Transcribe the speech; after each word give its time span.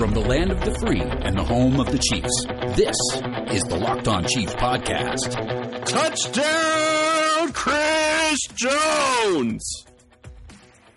From 0.00 0.14
the 0.14 0.20
land 0.20 0.50
of 0.50 0.58
the 0.62 0.74
free 0.78 1.02
and 1.02 1.36
the 1.36 1.44
home 1.44 1.78
of 1.78 1.92
the 1.92 1.98
Chiefs, 1.98 2.46
this 2.74 2.96
is 3.54 3.62
the 3.64 3.76
Locked 3.76 4.08
On 4.08 4.24
Chiefs 4.24 4.54
podcast. 4.54 5.34
Touchdown, 5.84 7.52
Chris 7.52 8.38
Jones! 8.54 9.84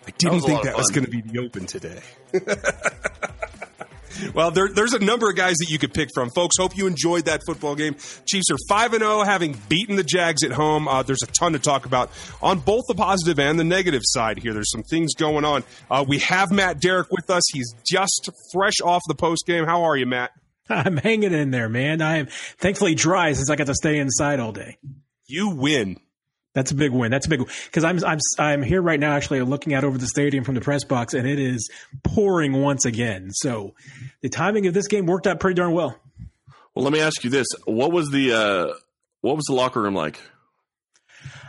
I 0.06 0.10
didn't 0.16 0.40
think 0.40 0.62
that 0.62 0.78
was 0.78 0.90
fun. 0.90 0.94
going 0.94 1.04
to 1.04 1.10
be 1.10 1.20
the 1.20 1.38
open 1.44 1.66
today. 1.66 2.00
well, 4.34 4.50
there, 4.50 4.68
there's 4.68 4.92
a 4.92 4.98
number 4.98 5.28
of 5.28 5.36
guys 5.36 5.56
that 5.58 5.70
you 5.70 5.78
could 5.78 5.92
pick 5.94 6.10
from. 6.14 6.30
Folks, 6.30 6.56
hope 6.58 6.76
you 6.76 6.86
enjoyed 6.86 7.26
that 7.26 7.42
football 7.46 7.74
game. 7.74 7.96
Chiefs 8.26 8.50
are 8.50 8.56
5 8.68 8.94
and 8.94 9.02
0, 9.02 9.22
having 9.22 9.56
beaten 9.68 9.96
the 9.96 10.04
Jags 10.04 10.42
at 10.44 10.52
home. 10.52 10.88
Uh, 10.88 11.02
there's 11.02 11.22
a 11.22 11.26
ton 11.26 11.52
to 11.52 11.58
talk 11.58 11.86
about 11.86 12.10
on 12.42 12.58
both 12.58 12.84
the 12.88 12.94
positive 12.94 13.38
and 13.38 13.58
the 13.58 13.64
negative 13.64 14.02
side 14.04 14.38
here. 14.38 14.52
There's 14.52 14.70
some 14.70 14.82
things 14.82 15.14
going 15.14 15.44
on. 15.44 15.64
Uh, 15.90 16.04
we 16.06 16.18
have 16.20 16.50
Matt 16.50 16.80
Derrick 16.80 17.10
with 17.10 17.30
us. 17.30 17.42
He's 17.52 17.74
just 17.88 18.30
fresh 18.52 18.80
off 18.82 19.02
the 19.08 19.14
post 19.14 19.46
game. 19.46 19.64
How 19.64 19.84
are 19.84 19.96
you, 19.96 20.06
Matt? 20.06 20.30
I'm 20.68 20.96
hanging 20.96 21.32
in 21.32 21.50
there, 21.50 21.68
man. 21.68 22.00
I 22.00 22.18
am 22.18 22.26
thankfully 22.26 22.94
dry 22.94 23.32
since 23.32 23.50
I 23.50 23.56
got 23.56 23.66
to 23.66 23.74
stay 23.74 23.98
inside 23.98 24.40
all 24.40 24.52
day. 24.52 24.78
You 25.26 25.50
win. 25.50 25.98
That's 26.54 26.70
a 26.70 26.74
big 26.74 26.92
win. 26.92 27.10
That's 27.10 27.26
a 27.26 27.28
big 27.28 27.40
win. 27.40 27.48
because 27.66 27.84
I'm 27.84 28.02
I'm 28.04 28.18
I'm 28.38 28.62
here 28.62 28.80
right 28.80 28.98
now 28.98 29.12
actually 29.12 29.40
looking 29.42 29.74
out 29.74 29.84
over 29.84 29.98
the 29.98 30.06
stadium 30.06 30.44
from 30.44 30.54
the 30.54 30.60
press 30.60 30.84
box 30.84 31.12
and 31.12 31.26
it 31.26 31.38
is 31.38 31.68
pouring 32.02 32.52
once 32.52 32.84
again. 32.84 33.30
So 33.32 33.74
the 34.22 34.28
timing 34.28 34.66
of 34.66 34.74
this 34.74 34.86
game 34.86 35.06
worked 35.06 35.26
out 35.26 35.40
pretty 35.40 35.54
darn 35.54 35.72
well. 35.72 35.98
Well, 36.74 36.84
let 36.84 36.92
me 36.92 37.00
ask 37.00 37.22
you 37.24 37.30
this: 37.30 37.46
What 37.64 37.92
was 37.92 38.10
the 38.10 38.32
uh, 38.32 38.74
what 39.20 39.36
was 39.36 39.44
the 39.46 39.54
locker 39.54 39.82
room 39.82 39.94
like? 39.94 40.20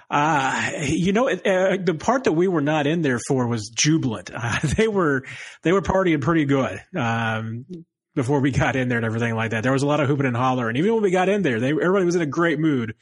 Uh, 0.10 0.72
you 0.84 1.14
know, 1.14 1.28
it, 1.28 1.46
uh, 1.46 1.78
the 1.84 1.96
part 1.96 2.26
that 2.26 2.34
we 2.34 2.48
were 2.48 2.62
not 2.62 2.86
in 2.88 3.02
there 3.02 3.20
for 3.28 3.48
was 3.48 3.70
jubilant. 3.70 4.32
Uh, 4.36 4.60
they 4.78 4.88
were 4.88 5.24
they 5.64 5.72
were 5.72 5.82
partying 5.82 6.22
pretty 6.22 6.46
good. 6.46 6.82
Um, 6.96 7.66
before 8.14 8.40
we 8.40 8.52
got 8.52 8.76
in 8.76 8.88
there 8.88 8.98
and 8.98 9.06
everything 9.06 9.36
like 9.36 9.52
that, 9.52 9.64
there 9.64 9.72
was 9.72 9.84
a 9.84 9.88
lot 9.88 10.00
of 10.00 10.08
hooping 10.08 10.26
and 10.26 10.38
hollering. 10.38 10.78
even 10.78 10.94
when 10.94 11.04
we 11.04 11.12
got 11.12 11.30
in 11.30 11.42
there, 11.42 11.60
they 11.60 11.70
everybody 11.70 12.06
was 12.06 12.16
in 12.16 12.22
a 12.22 12.28
great 12.28 12.60
mood. 12.60 12.96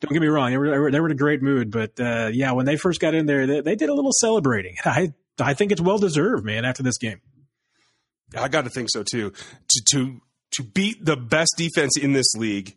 Don't 0.00 0.12
get 0.12 0.20
me 0.20 0.28
wrong; 0.28 0.50
they 0.50 0.58
were 0.58 0.90
they 0.90 1.00
were, 1.00 1.06
in 1.06 1.12
a 1.12 1.16
great 1.16 1.42
mood. 1.42 1.70
But 1.70 1.98
uh, 1.98 2.30
yeah, 2.32 2.52
when 2.52 2.66
they 2.66 2.76
first 2.76 3.00
got 3.00 3.14
in 3.14 3.26
there, 3.26 3.46
they, 3.46 3.60
they 3.62 3.76
did 3.76 3.88
a 3.88 3.94
little 3.94 4.12
celebrating. 4.12 4.76
I 4.84 5.14
I 5.40 5.54
think 5.54 5.72
it's 5.72 5.80
well 5.80 5.98
deserved, 5.98 6.44
man. 6.44 6.64
After 6.64 6.82
this 6.82 6.98
game, 6.98 7.20
I 8.36 8.48
got 8.48 8.64
to 8.64 8.70
think 8.70 8.88
so 8.90 9.02
too. 9.02 9.30
To 9.30 9.82
to 9.92 10.20
to 10.52 10.62
beat 10.62 11.04
the 11.04 11.16
best 11.16 11.54
defense 11.56 11.96
in 11.96 12.12
this 12.12 12.34
league 12.36 12.76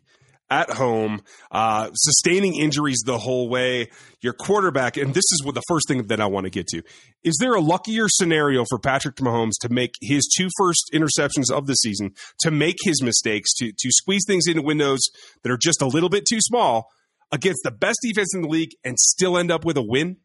at 0.50 0.68
home, 0.68 1.22
uh, 1.52 1.90
sustaining 1.94 2.56
injuries 2.56 3.02
the 3.06 3.18
whole 3.18 3.48
way. 3.48 3.88
Your 4.20 4.32
quarterback, 4.32 4.96
and 4.96 5.14
this 5.14 5.24
is 5.30 5.42
what 5.44 5.54
the 5.54 5.62
first 5.68 5.88
thing 5.88 6.06
that 6.08 6.20
I 6.20 6.26
want 6.26 6.44
to 6.44 6.50
get 6.50 6.66
to. 6.68 6.82
Is 7.22 7.36
there 7.40 7.54
a 7.54 7.60
luckier 7.60 8.06
scenario 8.08 8.64
for 8.68 8.78
Patrick 8.78 9.16
Mahomes 9.16 9.58
to 9.60 9.68
make 9.68 9.94
his 10.00 10.28
two 10.36 10.48
first 10.58 10.90
interceptions 10.92 11.50
of 11.52 11.66
the 11.66 11.74
season, 11.74 12.12
to 12.40 12.50
make 12.50 12.76
his 12.82 13.02
mistakes, 13.02 13.52
to 13.58 13.72
to 13.72 13.90
squeeze 13.90 14.24
things 14.26 14.46
into 14.46 14.62
windows 14.62 15.00
that 15.42 15.52
are 15.52 15.58
just 15.58 15.82
a 15.82 15.86
little 15.86 16.08
bit 16.08 16.24
too 16.26 16.40
small 16.40 16.88
against 17.32 17.62
the 17.62 17.70
best 17.70 17.98
defense 18.02 18.34
in 18.34 18.42
the 18.42 18.48
league 18.48 18.70
and 18.84 18.98
still 18.98 19.38
end 19.38 19.50
up 19.50 19.64
with 19.64 19.76
a 19.76 19.82
win? 19.82 20.16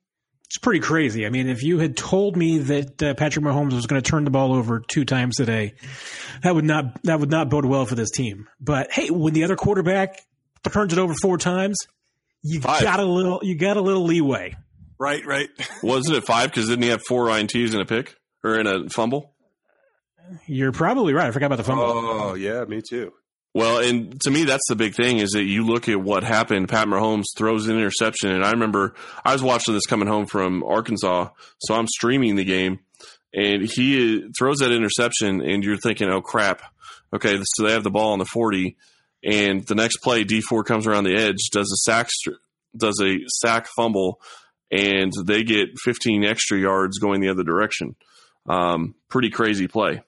it's 0.48 0.58
pretty 0.60 0.80
crazy. 0.80 1.26
I 1.26 1.30
mean, 1.30 1.50
if 1.50 1.64
you 1.64 1.80
had 1.80 1.98
told 1.98 2.38
me 2.38 2.60
that 2.60 3.02
uh, 3.02 3.14
Patrick 3.16 3.44
Mahomes 3.44 3.74
was 3.74 3.88
going 3.88 4.02
to 4.02 4.10
turn 4.10 4.24
the 4.24 4.32
ball 4.32 4.54
over 4.54 4.80
two 4.80 5.04
times 5.04 5.36
today, 5.36 5.74
that 6.44 6.54
would 6.54 6.66
not 6.66 7.02
that 7.04 7.20
would 7.20 7.32
not 7.32 7.50
bode 7.50 7.66
well 7.66 7.86
for 7.86 7.96
this 7.96 8.12
team. 8.12 8.48
But 8.60 8.92
hey, 8.92 9.10
when 9.10 9.34
the 9.34 9.44
other 9.44 9.56
quarterback 9.56 10.22
turns 10.72 10.94
it 10.94 11.00
over 11.00 11.14
four 11.22 11.38
times, 11.38 11.78
you 12.42 12.62
Five. 12.62 12.84
got 12.84 13.00
a 13.00 13.06
little 13.06 13.40
you 13.44 13.58
got 13.58 13.78
a 13.78 13.82
little 13.82 14.04
leeway. 14.04 14.56
Right, 15.00 15.26
right. 15.26 15.50
Wasn't 15.84 16.16
it 16.16 16.26
five? 16.26 16.52
Because 16.52 16.68
didn't 16.70 16.84
he 16.84 16.90
have 16.90 17.02
four 17.08 17.28
ints 17.28 17.74
and 17.74 17.82
a 17.82 17.86
pick 17.86 18.16
or 18.44 18.58
in 18.60 18.68
a 18.68 18.88
fumble? 18.90 19.34
You're 20.48 20.72
probably 20.72 21.14
right. 21.14 21.28
I 21.28 21.32
forgot 21.32 21.48
about 21.48 21.58
the 21.58 21.64
fumble. 21.64 21.86
Oh 21.86 22.34
yeah, 22.36 22.64
me 22.66 22.82
too. 22.88 23.12
Well, 23.56 23.80
and 23.80 24.20
to 24.24 24.32
me, 24.32 24.44
that's 24.44 24.68
the 24.68 24.76
big 24.76 24.96
thing 24.96 25.20
is 25.20 25.30
that 25.30 25.46
you 25.46 25.66
look 25.66 25.88
at 25.88 26.02
what 26.02 26.26
happened. 26.26 26.68
Pat 26.68 26.90
Mahomes 26.90 27.24
throws 27.38 27.70
an 27.70 27.78
interception, 27.78 28.32
and 28.32 28.44
I 28.44 28.52
remember 28.52 28.96
I 29.24 29.32
was 29.32 29.42
watching 29.42 29.74
this 29.74 29.86
coming 29.86 30.10
home 30.10 30.26
from 30.26 30.62
Arkansas, 30.62 31.30
so 31.60 31.74
I'm 31.74 31.88
streaming 31.88 32.36
the 32.36 32.44
game, 32.44 32.80
and 33.34 33.64
he 33.64 34.28
throws 34.38 34.58
that 34.58 34.74
interception, 34.74 35.40
and 35.40 35.64
you're 35.64 35.78
thinking, 35.78 36.10
"Oh 36.10 36.22
crap!" 36.22 36.64
Okay, 37.14 37.40
so 37.42 37.64
they 37.64 37.72
have 37.72 37.86
the 37.86 37.90
ball 37.90 38.12
on 38.12 38.20
the 38.20 38.26
40, 38.26 38.76
and 39.24 39.66
the 39.66 39.76
next 39.76 40.00
play, 40.04 40.26
Dee 40.26 40.42
Ford 40.42 40.66
comes 40.66 40.86
around 40.86 41.06
the 41.06 41.16
edge, 41.16 41.50
does 41.54 41.72
a 41.72 41.80
sack, 41.90 42.10
does 42.76 43.02
a 43.02 43.20
sack 43.30 43.68
fumble, 43.74 44.20
and 44.70 45.14
they 45.26 45.46
get 45.46 45.70
15 45.82 46.26
extra 46.26 46.60
yards 46.60 47.00
going 47.00 47.22
the 47.22 47.30
other 47.30 47.44
direction. 47.44 47.96
Um, 48.50 48.96
pretty 49.10 49.30
crazy 49.30 49.70
play. 49.70 50.02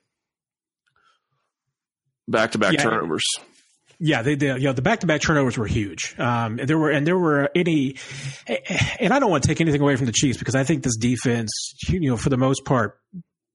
Back 2.27 2.51
to 2.51 2.57
back 2.57 2.77
turnovers. 2.77 3.23
Yeah, 3.99 4.21
they, 4.21 4.35
they, 4.35 4.47
you 4.47 4.65
know, 4.65 4.73
the 4.73 4.83
back-to-back 4.83 5.21
turnovers 5.21 5.57
were 5.57 5.65
huge. 5.65 6.13
Um, 6.19 6.57
there 6.57 6.77
were, 6.77 6.91
and 6.91 7.07
there 7.07 7.17
were 7.17 7.49
any, 7.55 7.95
and 8.99 9.11
I 9.11 9.17
don't 9.17 9.31
want 9.31 9.41
to 9.43 9.47
take 9.47 9.59
anything 9.59 9.81
away 9.81 9.95
from 9.95 10.05
the 10.05 10.11
Chiefs 10.11 10.37
because 10.37 10.53
I 10.53 10.63
think 10.63 10.83
this 10.83 10.97
defense, 10.97 11.49
you 11.89 12.11
know, 12.11 12.15
for 12.15 12.29
the 12.29 12.37
most 12.37 12.63
part, 12.63 12.99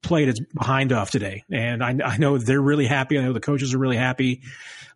played 0.02 0.28
its 0.28 0.40
behind 0.52 0.92
off 0.92 1.12
today. 1.12 1.44
And 1.48 1.80
I, 1.80 1.96
I 2.04 2.16
know 2.16 2.38
they're 2.38 2.60
really 2.60 2.86
happy. 2.86 3.18
I 3.18 3.22
know 3.22 3.32
the 3.32 3.38
coaches 3.38 3.72
are 3.72 3.78
really 3.78 3.96
happy. 3.96 4.42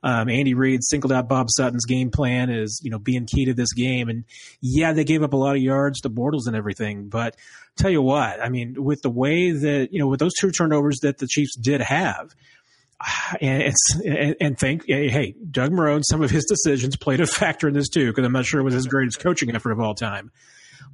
Um, 0.02 0.28
Andy 0.28 0.54
Reid 0.54 0.82
singled 0.82 1.12
out 1.12 1.28
Bob 1.28 1.46
Sutton's 1.48 1.84
game 1.84 2.10
plan 2.10 2.50
as, 2.50 2.80
you 2.82 2.90
know, 2.90 2.98
being 2.98 3.26
key 3.26 3.44
to 3.44 3.54
this 3.54 3.72
game. 3.72 4.08
And 4.08 4.24
yeah, 4.60 4.94
they 4.94 5.04
gave 5.04 5.22
up 5.22 5.32
a 5.32 5.36
lot 5.36 5.54
of 5.54 5.62
yards 5.62 6.00
to 6.00 6.10
Bortles 6.10 6.48
and 6.48 6.56
everything. 6.56 7.08
But 7.08 7.36
tell 7.76 7.90
you 7.90 8.02
what, 8.02 8.42
I 8.42 8.48
mean, 8.48 8.82
with 8.82 9.02
the 9.02 9.10
way 9.10 9.52
that, 9.52 9.92
you 9.92 10.00
know, 10.00 10.08
with 10.08 10.18
those 10.18 10.34
two 10.34 10.50
turnovers 10.50 10.98
that 11.02 11.18
the 11.18 11.28
Chiefs 11.28 11.54
did 11.54 11.82
have, 11.82 12.34
and 13.40 13.62
it's 13.62 14.00
and, 14.04 14.36
and 14.40 14.58
think 14.58 14.84
hey 14.86 15.34
Doug 15.50 15.70
Marrone 15.70 16.02
some 16.02 16.22
of 16.22 16.30
his 16.30 16.44
decisions 16.44 16.96
played 16.96 17.20
a 17.20 17.26
factor 17.26 17.68
in 17.68 17.74
this 17.74 17.88
too 17.88 18.06
because 18.06 18.24
I'm 18.24 18.32
not 18.32 18.46
sure 18.46 18.60
it 18.60 18.64
was 18.64 18.74
his 18.74 18.86
greatest 18.86 19.20
coaching 19.20 19.54
effort 19.54 19.72
of 19.72 19.80
all 19.80 19.94
time. 19.94 20.30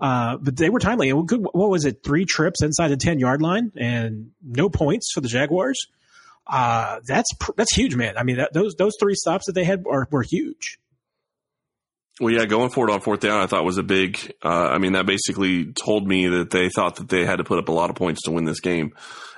Uh, 0.00 0.36
but 0.36 0.56
they 0.56 0.68
were 0.68 0.80
timely. 0.80 1.10
What 1.10 1.70
was 1.70 1.84
it? 1.84 2.02
Three 2.02 2.24
trips 2.24 2.62
inside 2.62 2.88
the 2.88 2.96
10 2.96 3.20
yard 3.20 3.40
line 3.40 3.70
and 3.76 4.32
no 4.42 4.68
points 4.68 5.12
for 5.12 5.20
the 5.20 5.28
Jaguars? 5.28 5.78
Uh, 6.46 6.98
that's 7.06 7.30
that's 7.56 7.74
huge 7.74 7.94
man. 7.94 8.18
I 8.18 8.24
mean 8.24 8.38
that, 8.38 8.52
those 8.52 8.74
those 8.74 8.94
three 8.98 9.14
stops 9.14 9.46
that 9.46 9.52
they 9.52 9.64
had 9.64 9.84
are, 9.88 10.08
were 10.10 10.22
huge. 10.22 10.78
Well, 12.20 12.32
yeah, 12.32 12.44
going 12.44 12.70
for 12.70 12.88
it 12.88 12.92
on 12.92 13.00
fourth 13.00 13.20
down, 13.20 13.40
I 13.40 13.46
thought 13.46 13.64
was 13.64 13.78
a 13.78 13.82
big. 13.82 14.34
Uh, 14.44 14.48
I 14.48 14.78
mean, 14.78 14.92
that 14.92 15.06
basically 15.06 15.72
told 15.72 16.06
me 16.06 16.28
that 16.28 16.50
they 16.50 16.68
thought 16.68 16.96
that 16.96 17.08
they 17.08 17.24
had 17.24 17.36
to 17.36 17.44
put 17.44 17.58
up 17.58 17.68
a 17.68 17.72
lot 17.72 17.90
of 17.90 17.96
points 17.96 18.22
to 18.22 18.32
win 18.32 18.44
this 18.44 18.60
game. 18.60 18.92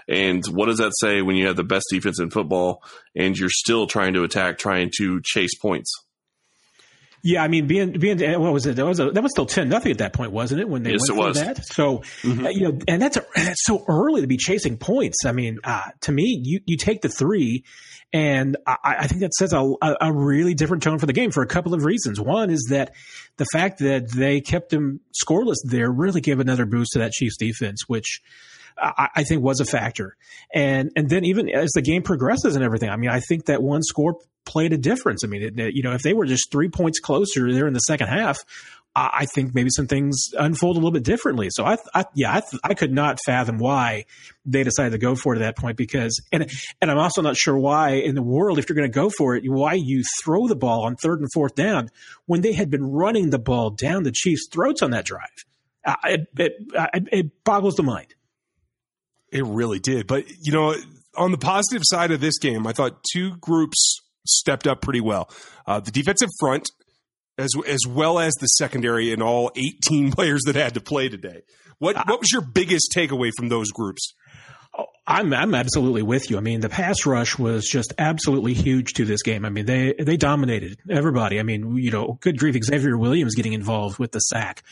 And 0.09 0.45
what 0.47 0.67
does 0.67 0.79
that 0.79 0.93
say 1.01 1.23
when 1.23 1.37
you 1.37 1.47
have 1.47 1.57
the 1.57 1.65
best 1.65 1.87
defense 1.91 2.21
in 2.21 2.31
football 2.31 2.83
and 3.15 3.37
you're 3.37 3.49
still 3.51 3.87
trying 3.87 4.15
to 4.15 4.23
attack, 4.23 4.59
trying 4.59 4.91
to 4.99 5.21
chase 5.25 5.55
points? 5.55 5.93
Yeah, 7.27 7.43
I 7.43 7.49
mean, 7.49 7.67
being 7.67 7.93
being 7.93 8.19
what 8.39 8.53
was 8.53 8.67
it? 8.67 8.77
That 8.77 8.85
was 8.85 9.01
a, 9.01 9.11
that 9.11 9.23
was 9.23 9.33
still 9.33 9.47
ten 9.47 9.71
nothing 9.71 9.91
at 9.93 9.99
that 9.99 10.13
point, 10.13 10.33
wasn't 10.33 10.61
it? 10.61 10.69
When 10.69 10.83
they 10.83 10.91
Yes, 10.91 11.09
went 11.09 11.19
it 11.19 11.27
was. 11.27 11.37
that. 11.37 11.65
So 11.65 12.03
uh, 12.23 12.51
you 12.51 12.69
know, 12.69 12.79
and 12.87 13.01
that's 13.01 13.17
a, 13.17 13.25
that's 13.35 13.65
so 13.65 13.83
early 13.89 14.21
to 14.21 14.27
be 14.27 14.37
chasing 14.37 14.77
points. 14.77 15.25
I 15.25 15.33
mean, 15.33 15.59
uh, 15.65 15.85
to 16.03 16.13
me, 16.13 16.39
you 16.45 16.61
you 16.67 16.77
take 16.77 17.01
the 17.01 17.09
three, 17.09 17.65
and 18.13 18.59
I, 18.67 18.77
I 18.85 19.07
think 19.07 19.23
that 19.23 19.33
sets 19.33 19.55
a, 19.55 19.59
a 19.81 19.97
a 20.03 20.13
really 20.13 20.53
different 20.53 20.83
tone 20.83 20.99
for 20.99 21.07
the 21.07 21.15
game 21.15 21.31
for 21.31 21.43
a 21.43 21.47
couple 21.47 21.73
of 21.73 21.87
reasons. 21.87 22.21
One 22.21 22.51
is 22.51 22.67
that 22.69 22.93
the 23.39 23.47
fact 23.55 23.79
that 23.79 24.11
they 24.11 24.43
kept 24.43 24.69
them 24.69 25.01
scoreless 25.19 25.57
there 25.65 25.91
really 25.91 26.21
gave 26.21 26.41
another 26.41 26.67
boost 26.67 26.93
to 26.93 26.99
that 26.99 27.13
Chiefs 27.13 27.39
defense, 27.39 27.85
which. 27.87 28.21
I, 28.77 29.09
I 29.17 29.25
think 29.25 29.43
was 29.43 29.61
a 29.61 29.65
factor, 29.65 30.17
and 30.53 30.91
and 30.97 31.09
then 31.09 31.25
even 31.25 31.49
as 31.49 31.71
the 31.73 31.83
game 31.83 32.03
progresses 32.03 32.57
and 32.57 32.65
everything, 32.65 32.91
I 32.91 32.97
mean, 32.97 33.11
I 33.11 33.21
think 33.21 33.47
that 33.47 33.63
one 33.63 33.83
score 33.83 34.19
played 34.45 34.73
a 34.73 34.79
difference. 34.79 35.25
I 35.25 35.29
mean, 35.29 35.43
it, 35.43 35.59
it- 35.59 35.75
you 35.75 35.83
know, 35.83 35.93
if 35.93 36.03
they 36.03 36.13
were 36.13 36.27
just 36.27 36.51
three 36.51 36.69
points 36.69 36.99
closer 37.01 37.53
there 37.53 37.67
in 37.67 37.73
the 37.73 37.79
second 37.81 38.09
half, 38.09 38.39
I, 38.95 39.11
I 39.21 39.27
think 39.27 39.55
maybe 39.55 39.71
some 39.71 39.87
things 39.87 40.27
unfold 40.39 40.77
a 40.77 40.79
little 40.79 40.91
bit 40.91 41.03
differently. 41.05 41.49
So 41.51 41.65
I, 41.65 41.79
I 41.95 42.05
yeah, 42.15 42.33
I, 42.35 42.41
th- 42.41 42.61
I 42.63 42.75
could 42.75 42.93
not 42.93 43.19
fathom 43.25 43.59
why 43.59 44.05
they 44.45 44.63
decided 44.65 44.91
to 44.91 44.99
go 44.99 45.15
for 45.15 45.35
it 45.35 45.39
at 45.39 45.43
that 45.43 45.57
point 45.57 45.77
because, 45.77 46.21
and 46.33 46.51
and 46.83 46.91
I'm 46.91 46.99
also 46.99 47.23
not 47.23 47.37
sure 47.37 47.57
why 47.57 47.93
in 47.93 48.15
the 48.15 48.23
world 48.23 48.59
if 48.59 48.69
you're 48.69 48.77
going 48.77 48.91
to 48.91 48.95
go 48.95 49.09
for 49.09 49.35
it, 49.37 49.45
why 49.47 49.75
you 49.75 50.03
throw 50.23 50.47
the 50.47 50.57
ball 50.57 50.85
on 50.85 50.97
third 50.97 51.21
and 51.21 51.29
fourth 51.33 51.55
down 51.55 51.91
when 52.27 52.41
they 52.43 52.53
had 52.53 52.71
been 52.71 52.85
running 52.85 53.31
the 53.31 53.39
ball 53.39 53.71
down 53.71 54.03
the 54.03 54.13
Chiefs' 54.13 54.49
throats 54.51 54.83
on 54.83 54.91
that 54.91 55.05
drive. 55.07 55.45
Uh, 55.87 55.95
it, 56.05 56.29
it, 56.39 56.53
it 57.13 57.45
boggles 57.45 57.75
the 57.77 57.83
mind. 57.83 58.15
It 59.35 59.45
really 59.45 59.81
did. 59.81 60.07
But, 60.07 60.27
you 60.41 60.53
know, 60.53 60.77
on 61.17 61.33
the 61.33 61.39
positive 61.39 61.83
side 61.85 62.13
of 62.13 62.21
this 62.21 62.39
game, 62.39 62.67
I 62.67 62.73
thought 62.73 63.03
two 63.13 63.37
groups 63.39 64.01
stepped 64.27 64.67
up 64.67 64.81
pretty 64.81 65.01
well. 65.01 65.29
Uh, 65.67 65.81
the 65.81 65.91
defensive 65.91 66.31
front, 66.39 66.71
as 67.37 67.51
as 67.67 67.81
well 67.87 68.21
as 68.21 68.33
the 68.35 68.47
secondary, 68.47 69.13
and 69.13 69.23
all 69.23 69.51
18 69.57 70.13
players 70.17 70.43
that 70.47 70.55
had 70.55 70.75
to 70.75 70.81
play 70.81 71.09
today. 71.09 71.43
What 71.79 71.97
what 72.09 72.21
was 72.21 72.31
your 72.33 72.43
biggest 72.43 72.95
takeaway 72.97 73.33
from 73.37 73.49
those 73.49 73.73
groups? 73.73 74.15
Oh, 74.79 74.87
I'm 75.07 75.35
I'm 75.35 75.55
absolutely 75.55 76.03
with 76.03 76.31
you. 76.31 76.37
I 76.37 76.41
mean, 76.41 76.61
the 76.61 76.69
pass 76.69 77.05
rush 77.05 77.37
was 77.37 77.67
just 77.67 77.93
absolutely 77.99 78.55
huge 78.55 78.93
to 78.95 79.05
this 79.05 79.23
game. 79.23 79.45
I 79.45 79.51
mean, 79.51 79.67
they 79.67 79.95
they 79.99 80.17
dominated 80.17 80.79
everybody. 80.89 81.41
I 81.41 81.43
mean, 81.43 81.77
you 81.77 81.91
know, 81.91 82.19
good 82.21 82.39
grief, 82.39 82.57
Xavier 82.63 82.97
Williams 82.97 83.35
getting 83.35 83.53
involved 83.53 83.99
with 83.99 84.13
the 84.13 84.21
sack. 84.21 84.63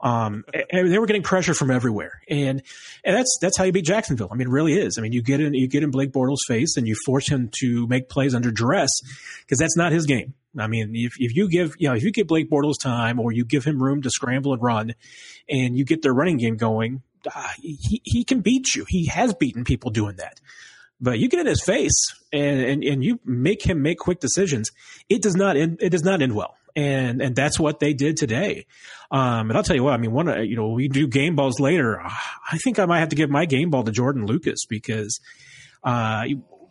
Um, 0.00 0.44
they 0.72 0.98
were 0.98 1.06
getting 1.06 1.24
pressure 1.24 1.54
from 1.54 1.72
everywhere, 1.72 2.22
and 2.28 2.62
and 3.04 3.16
that's 3.16 3.36
that's 3.40 3.58
how 3.58 3.64
you 3.64 3.72
beat 3.72 3.84
Jacksonville. 3.84 4.28
I 4.30 4.36
mean, 4.36 4.46
it 4.46 4.50
really 4.50 4.74
is. 4.74 4.96
I 4.96 5.00
mean, 5.00 5.12
you 5.12 5.22
get 5.22 5.40
in 5.40 5.54
you 5.54 5.66
get 5.66 5.82
in 5.82 5.90
Blake 5.90 6.12
Bortles' 6.12 6.38
face, 6.46 6.76
and 6.76 6.86
you 6.86 6.94
force 7.04 7.28
him 7.28 7.50
to 7.60 7.86
make 7.88 8.08
plays 8.08 8.34
under 8.34 8.52
duress 8.52 8.92
because 9.40 9.58
that's 9.58 9.76
not 9.76 9.90
his 9.90 10.06
game. 10.06 10.34
I 10.56 10.68
mean, 10.68 10.92
if 10.94 11.14
if 11.18 11.34
you 11.34 11.48
give 11.48 11.74
you 11.78 11.88
know 11.88 11.96
if 11.96 12.04
you 12.04 12.12
give 12.12 12.28
Blake 12.28 12.48
Bortles 12.48 12.80
time, 12.80 13.18
or 13.18 13.32
you 13.32 13.44
give 13.44 13.64
him 13.64 13.82
room 13.82 14.02
to 14.02 14.10
scramble 14.10 14.52
and 14.52 14.62
run, 14.62 14.94
and 15.48 15.76
you 15.76 15.84
get 15.84 16.02
their 16.02 16.14
running 16.14 16.36
game 16.36 16.56
going, 16.56 17.02
uh, 17.34 17.48
he 17.60 18.00
he 18.04 18.22
can 18.22 18.40
beat 18.40 18.76
you. 18.76 18.84
He 18.88 19.06
has 19.06 19.34
beaten 19.34 19.64
people 19.64 19.90
doing 19.90 20.16
that. 20.16 20.40
But 21.00 21.18
you 21.18 21.28
get 21.28 21.38
in 21.38 21.46
his 21.46 21.62
face 21.62 22.12
and, 22.32 22.60
and, 22.60 22.82
and 22.82 23.04
you 23.04 23.20
make 23.24 23.64
him 23.64 23.82
make 23.82 23.98
quick 23.98 24.18
decisions. 24.18 24.72
It 25.08 25.22
does 25.22 25.36
not 25.36 25.56
end, 25.56 25.78
it 25.80 25.90
does 25.90 26.02
not 26.02 26.22
end 26.22 26.34
well 26.34 26.57
and 26.78 27.20
and 27.20 27.34
that's 27.34 27.58
what 27.58 27.80
they 27.80 27.92
did 27.92 28.16
today. 28.16 28.66
Um, 29.10 29.50
and 29.50 29.56
I'll 29.56 29.64
tell 29.64 29.74
you 29.74 29.82
what, 29.82 29.94
I 29.94 29.96
mean, 29.96 30.12
one, 30.12 30.28
you 30.46 30.54
know, 30.54 30.68
we 30.68 30.86
do 30.86 31.08
game 31.08 31.34
balls 31.34 31.58
later. 31.58 32.00
I 32.00 32.58
think 32.58 32.78
I 32.78 32.86
might 32.86 33.00
have 33.00 33.08
to 33.08 33.16
give 33.16 33.30
my 33.30 33.46
game 33.46 33.70
ball 33.70 33.82
to 33.82 33.90
Jordan 33.90 34.26
Lucas 34.26 34.64
because 34.68 35.18
uh, 35.82 36.24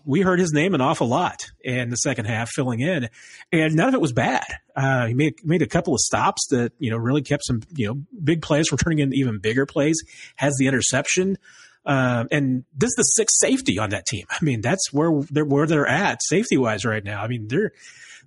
we 0.06 0.22
heard 0.22 0.40
his 0.40 0.54
name 0.54 0.74
an 0.74 0.80
awful 0.80 1.08
lot 1.08 1.48
in 1.62 1.90
the 1.90 1.98
second 1.98 2.26
half, 2.26 2.50
filling 2.50 2.80
in, 2.80 3.10
and 3.52 3.76
none 3.76 3.90
of 3.90 3.96
it 3.96 4.00
was 4.00 4.14
bad. 4.14 4.46
Uh, 4.76 5.08
he 5.08 5.14
made 5.14 5.34
made 5.44 5.62
a 5.62 5.68
couple 5.68 5.94
of 5.94 6.00
stops 6.00 6.48
that 6.52 6.72
you 6.80 6.90
know 6.90 6.98
really 6.98 7.22
kept 7.22 7.44
some 7.44 7.62
you 7.76 7.88
know 7.88 8.02
big 8.24 8.42
plays 8.42 8.70
from 8.70 8.78
turning 8.78 9.00
into 9.00 9.18
even 9.18 9.40
bigger 9.40 9.66
plays. 9.66 10.02
Has 10.38 10.56
the 10.58 10.68
interception. 10.68 11.38
Uh, 11.86 12.26
and 12.32 12.66
this 12.76 12.90
is 12.90 12.96
the 12.96 13.04
sixth 13.04 13.38
safety 13.40 13.80
on 13.80 13.92
that 13.92 14.06
team. 14.06 14.26
I 14.30 14.44
mean, 14.44 14.60
that's 14.60 14.92
where 14.92 15.22
they're 15.32 15.46
where 15.46 15.66
they're 15.66 15.88
at 15.88 16.22
safety 16.22 16.58
wise 16.58 16.86
right 16.86 17.04
now. 17.04 17.22
I 17.22 17.28
mean, 17.28 17.48
they're 17.48 17.72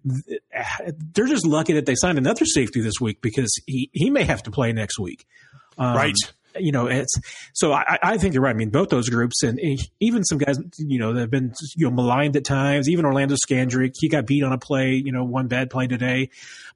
they're 0.05 1.27
just 1.27 1.47
lucky 1.47 1.75
that 1.75 1.87
they 1.87 1.95
signed 1.95 2.19
another 2.19 2.45
safety 2.45 2.81
this 2.81 3.01
week 3.01 3.21
because 3.21 3.51
he, 3.67 3.91
he 3.93 4.11
may 4.11 4.25
have 4.25 4.43
to 4.45 4.51
play 4.51 4.73
next 4.73 4.99
week. 4.99 5.27
Um, 5.79 5.97
right. 5.97 6.15
You 6.59 6.73
know, 6.73 6.89
it's 6.89 7.15
so 7.55 7.73
I, 7.73 7.97
I 8.03 8.19
think 8.19 8.35
you're 8.35 8.43
right. 8.43 8.55
I 8.55 8.59
mean, 8.59 8.71
both 8.71 8.89
those 8.89 9.09
groups 9.09 9.45
and 9.45 9.61
even 10.01 10.25
some 10.25 10.39
guys, 10.39 10.59
you 10.79 10.99
know, 10.99 11.13
that 11.13 11.21
have 11.21 11.31
been 11.31 11.55
you 11.77 11.87
know 11.87 11.95
maligned 11.95 12.35
at 12.35 12.45
times. 12.45 12.89
Even 12.89 13.05
Orlando 13.05 13.37
Scandrick, 13.37 13.93
he 13.97 14.09
got 14.09 14.27
beat 14.27 14.43
on 14.43 14.53
a 14.53 14.59
play, 14.59 14.95
you 14.95 15.13
know, 15.13 15.23
one 15.23 15.47
bad 15.47 15.71
play 15.71 15.87
today, 15.87 16.31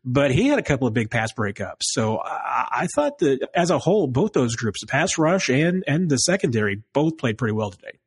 but 0.05 0.31
he 0.31 0.47
had 0.47 0.61
a 0.61 0.63
couple 0.63 0.87
of 0.87 0.95
big 0.95 1.11
pass 1.11 1.33
breakups. 1.33 1.83
So 1.83 2.21
I, 2.21 2.69
I 2.71 2.87
thought 2.95 3.19
that 3.19 3.49
as 3.53 3.71
a 3.71 3.81
whole, 3.81 4.07
both 4.07 4.33
those 4.33 4.55
groups, 4.55 4.81
the 4.81 4.87
pass 4.87 5.19
rush 5.19 5.49
and 5.51 5.83
and 5.89 6.09
the 6.09 6.19
secondary, 6.19 6.83
both 6.93 7.19
played 7.19 7.37
pretty 7.37 7.55
well 7.55 7.73
today. 7.73 7.99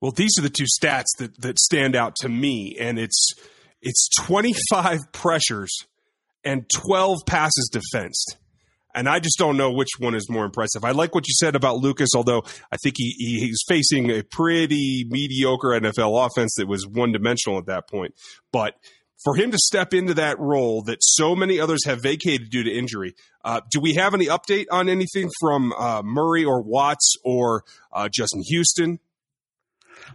Well, 0.00 0.10
these 0.10 0.32
are 0.38 0.42
the 0.42 0.50
two 0.50 0.64
stats 0.64 1.16
that 1.18 1.38
that 1.42 1.58
stand 1.58 1.94
out 1.94 2.16
to 2.16 2.30
me, 2.30 2.76
and 2.80 2.98
it's 2.98 3.34
it's 3.82 4.08
25 4.20 5.00
pressures 5.12 5.76
and 6.44 6.64
12 6.86 7.18
passes 7.26 7.68
defensed. 7.72 8.36
And 8.94 9.08
I 9.08 9.20
just 9.20 9.38
don't 9.38 9.56
know 9.56 9.72
which 9.72 9.88
one 9.98 10.14
is 10.14 10.28
more 10.28 10.44
impressive. 10.44 10.84
I 10.84 10.90
like 10.90 11.14
what 11.14 11.26
you 11.26 11.34
said 11.38 11.56
about 11.56 11.78
Lucas, 11.78 12.10
although 12.14 12.42
I 12.70 12.76
think 12.82 12.96
he, 12.98 13.14
he 13.16 13.40
he's 13.40 13.62
facing 13.66 14.10
a 14.10 14.22
pretty 14.22 15.06
mediocre 15.08 15.68
NFL 15.68 16.26
offense 16.26 16.54
that 16.56 16.68
was 16.68 16.86
one 16.86 17.10
dimensional 17.12 17.58
at 17.58 17.66
that 17.66 17.88
point. 17.88 18.14
But 18.52 18.74
for 19.24 19.34
him 19.34 19.50
to 19.50 19.58
step 19.58 19.94
into 19.94 20.14
that 20.14 20.38
role 20.38 20.82
that 20.82 20.98
so 21.00 21.34
many 21.34 21.58
others 21.58 21.86
have 21.86 22.02
vacated 22.02 22.50
due 22.50 22.64
to 22.64 22.70
injury, 22.70 23.14
uh, 23.44 23.60
do 23.70 23.80
we 23.80 23.94
have 23.94 24.14
any 24.14 24.26
update 24.26 24.66
on 24.70 24.88
anything 24.88 25.30
from 25.40 25.72
uh, 25.72 26.02
Murray 26.04 26.44
or 26.44 26.60
Watts 26.60 27.14
or 27.24 27.64
uh, 27.92 28.08
Justin 28.12 28.42
Houston? 28.48 28.98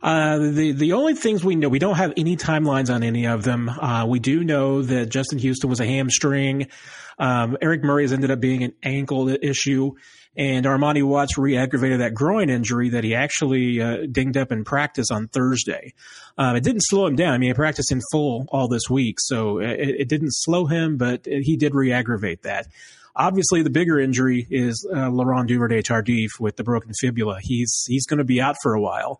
Uh, 0.01 0.37
the 0.37 0.71
the 0.71 0.93
only 0.93 1.15
things 1.15 1.43
we 1.43 1.55
know, 1.55 1.69
we 1.69 1.79
don't 1.79 1.95
have 1.95 2.13
any 2.17 2.35
timelines 2.35 2.93
on 2.93 3.03
any 3.03 3.27
of 3.27 3.43
them. 3.43 3.69
Uh, 3.69 4.05
we 4.07 4.19
do 4.19 4.43
know 4.43 4.81
that 4.81 5.07
Justin 5.07 5.39
Houston 5.39 5.69
was 5.69 5.79
a 5.79 5.85
hamstring. 5.85 6.67
Um, 7.19 7.57
Eric 7.61 7.83
Murray 7.83 8.03
has 8.03 8.13
ended 8.13 8.29
up 8.29 8.39
being 8.39 8.63
an 8.63 8.73
ankle 8.83 9.29
issue, 9.29 9.93
and 10.35 10.65
Armani 10.65 11.03
Watts 11.03 11.37
re-aggravated 11.37 12.01
that 12.01 12.13
groin 12.13 12.49
injury 12.49 12.89
that 12.89 13.03
he 13.03 13.15
actually 13.15 13.81
uh, 13.81 14.05
dinged 14.11 14.37
up 14.37 14.51
in 14.51 14.63
practice 14.63 15.09
on 15.09 15.27
Thursday. 15.27 15.93
Um, 16.37 16.55
it 16.55 16.63
didn't 16.63 16.81
slow 16.81 17.07
him 17.07 17.15
down. 17.15 17.33
I 17.33 17.37
mean, 17.39 17.49
he 17.49 17.53
practiced 17.55 17.91
in 17.91 18.01
full 18.11 18.45
all 18.49 18.67
this 18.67 18.87
week, 18.89 19.15
so 19.19 19.57
it, 19.57 20.01
it 20.01 20.09
didn't 20.09 20.31
slow 20.31 20.67
him, 20.67 20.97
but 20.97 21.25
he 21.25 21.57
did 21.57 21.73
re-aggravate 21.73 22.43
that. 22.43 22.67
Obviously, 23.15 23.63
the 23.63 23.71
bigger 23.71 23.99
injury 23.99 24.45
is 24.47 24.87
uh, 24.95 25.09
Laurent 25.09 25.47
Duvernay 25.47 25.81
Tardif 25.81 26.39
with 26.39 26.55
the 26.55 26.63
broken 26.63 26.91
fibula. 26.93 27.39
He's 27.41 27.83
he's 27.87 28.05
going 28.05 28.19
to 28.19 28.23
be 28.23 28.39
out 28.39 28.57
for 28.61 28.75
a 28.75 28.79
while. 28.79 29.19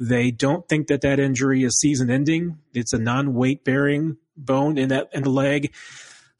They 0.00 0.30
don't 0.30 0.66
think 0.66 0.86
that 0.88 1.02
that 1.02 1.20
injury 1.20 1.62
is 1.62 1.78
season 1.78 2.10
ending. 2.10 2.58
It's 2.72 2.94
a 2.94 2.98
non 2.98 3.34
weight 3.34 3.64
bearing 3.64 4.16
bone 4.34 4.78
in 4.78 4.88
that 4.88 5.10
in 5.12 5.24
the 5.24 5.30
leg. 5.30 5.74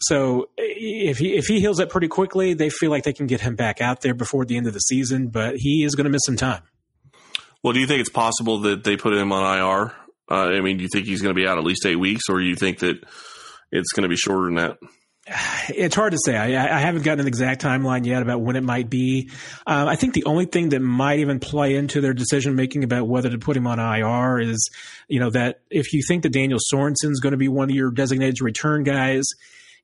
So 0.01 0.49
if 0.57 1.19
he 1.19 1.37
if 1.37 1.45
he 1.45 1.61
heals 1.61 1.79
up 1.79 1.91
pretty 1.91 2.09
quickly, 2.09 2.55
they 2.55 2.71
feel 2.71 2.91
like 2.91 3.05
they 3.05 3.13
can 3.13 3.27
get 3.27 3.43
him 3.43 3.57
back 3.57 3.83
out 3.83 4.01
there 4.01 4.15
before 4.15 4.47
the 4.47 4.57
end 4.57 4.67
of 4.67 4.73
the 4.73 4.81
season. 4.81 5.29
But 5.29 5.57
he 5.59 5.85
is 5.85 5.95
going 5.95 6.05
to 6.05 6.11
miss 6.11 6.23
some 6.25 6.37
time. 6.37 6.63
Well, 7.63 7.75
do 7.75 7.81
you 7.81 7.87
think 7.87 8.01
it's 8.01 8.11
possible 8.11 8.61
that 8.61 8.83
they 8.85 8.97
put 8.97 9.13
him 9.13 9.31
on 9.31 9.59
IR? 9.59 9.93
Uh, 10.31 10.57
I 10.57 10.61
mean, 10.63 10.79
do 10.79 10.85
you 10.85 10.89
think 10.91 11.07
he's 11.07 11.21
going 11.21 11.35
to 11.35 11.39
be 11.39 11.47
out 11.47 11.59
at 11.59 11.65
least 11.65 11.85
eight 11.85 11.97
weeks, 11.97 12.23
or 12.31 12.39
do 12.39 12.47
you 12.47 12.57
think 12.57 12.79
that 12.79 12.97
it's 13.71 13.93
going 13.93 14.05
to 14.05 14.09
be 14.09 14.17
shorter 14.17 14.47
than 14.47 14.55
that? 14.55 14.79
It's 15.69 15.95
hard 15.95 16.13
to 16.13 16.19
say. 16.19 16.37
I, 16.37 16.79
I, 16.79 16.81
haven't 16.81 17.03
gotten 17.03 17.21
an 17.21 17.27
exact 17.29 17.63
timeline 17.63 18.05
yet 18.05 18.23
about 18.23 18.41
when 18.41 18.57
it 18.57 18.65
might 18.65 18.91
be. 18.91 19.31
Um, 19.67 19.87
I 19.87 19.95
think 19.95 20.15
the 20.15 20.25
only 20.25 20.47
thing 20.47 20.71
that 20.71 20.81
might 20.81 21.21
even 21.21 21.39
play 21.39 21.77
into 21.77 22.01
their 22.01 22.15
decision 22.15 22.57
making 22.57 22.83
about 22.83 23.07
whether 23.07 23.31
to 23.31 23.39
put 23.39 23.57
him 23.57 23.67
on 23.67 23.79
IR 23.79 24.41
is, 24.41 24.71
you 25.09 25.21
know, 25.21 25.31
that 25.31 25.61
if 25.71 25.93
you 25.93 26.03
think 26.07 26.25
that 26.25 26.33
Daniel 26.33 26.59
Sorensen's 26.61 27.21
going 27.21 27.33
to 27.33 27.37
be 27.37 27.49
one 27.49 27.71
of 27.71 27.77
your 27.77 27.91
designated 27.91 28.41
return 28.41 28.83
guys, 28.83 29.25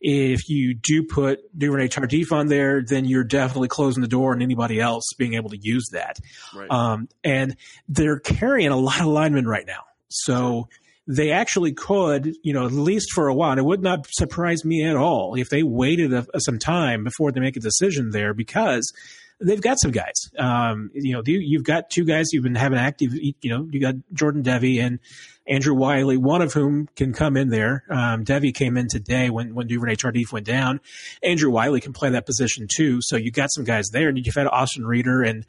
if 0.01 0.49
you 0.49 0.75
do 0.75 1.03
put 1.05 1.41
Duvernay 1.57 1.89
Tardif 1.89 2.33
on 2.33 2.49
there, 2.49 2.83
then 2.83 3.05
you're 3.05 3.25
definitely 3.25 3.69
closing 3.69 4.03
the 4.03 4.09
door 4.09 4.33
on 4.33 4.43
anybody 4.43 4.81
else 4.81 5.05
being 5.17 5.35
able 5.35 5.51
to 5.51 5.59
use 5.61 5.89
that. 5.93 6.19
Right. 6.55 6.71
Um, 6.71 7.09
and 7.25 7.57
they're 7.89 8.19
carrying 8.19 8.71
a 8.71 8.77
lot 8.77 9.01
of 9.01 9.07
linemen 9.07 9.47
right 9.47 9.67
now. 9.67 9.85
So 10.09 10.69
they 11.07 11.31
actually 11.31 11.73
could, 11.73 12.35
you 12.43 12.53
know, 12.53 12.67
at 12.67 12.73
least 12.73 13.13
for 13.13 13.29
a 13.29 13.35
while. 13.35 13.57
It 13.59 13.65
would 13.65 13.83
not 13.83 14.07
surprise 14.11 14.65
me 14.65 14.85
at 14.85 14.97
all 14.97 15.35
if 15.37 15.51
they 15.51 15.63
waited 15.63 16.13
a, 16.13 16.27
some 16.39 16.59
time 16.59 17.05
before 17.05 17.31
they 17.33 17.41
make 17.41 17.57
a 17.57 17.61
decision 17.61 18.11
there 18.11 18.35
because 18.35 18.93
they've 19.41 19.61
got 19.61 19.79
some 19.81 19.93
guys. 19.93 20.15
Um, 20.39 20.91
you 20.95 21.13
know, 21.13 21.23
you've 21.25 21.65
got 21.65 21.91
two 21.91 22.05
guys 22.05 22.33
you've 22.33 22.43
been 22.43 22.55
having 22.55 22.79
active. 22.79 23.13
You 23.15 23.35
know, 23.45 23.69
you 23.71 23.81
got 23.81 23.95
Jordan 24.13 24.43
Devey 24.43 24.83
and 24.83 24.99
Andrew 25.47 25.75
Wylie, 25.75 26.17
one 26.17 26.43
of 26.43 26.53
whom 26.53 26.89
can 26.97 27.13
come 27.13 27.37
in 27.37 27.51
there. 27.51 27.85
Um, 27.89 28.25
Devey 28.25 28.53
came 28.53 28.77
in 28.77 28.89
today 28.89 29.31
when 29.31 29.55
when 29.55 29.69
Duvernay 29.69 29.97
Tardif 29.97 30.33
went 30.33 30.47
down. 30.47 30.81
Andrew 31.23 31.51
Wylie 31.51 31.81
can 31.81 31.93
play 31.93 32.11
that 32.11 32.27
position 32.27 32.67
too. 32.69 32.99
So 33.03 33.17
you 33.17 33.31
got 33.31 33.53
some 33.53 33.65
guys 33.65 33.89
there, 33.93 34.09
and 34.09 34.19
you've 34.19 34.35
had 34.35 34.49
Austin 34.49 34.87
Reiter 34.87 35.23
and 35.23 35.47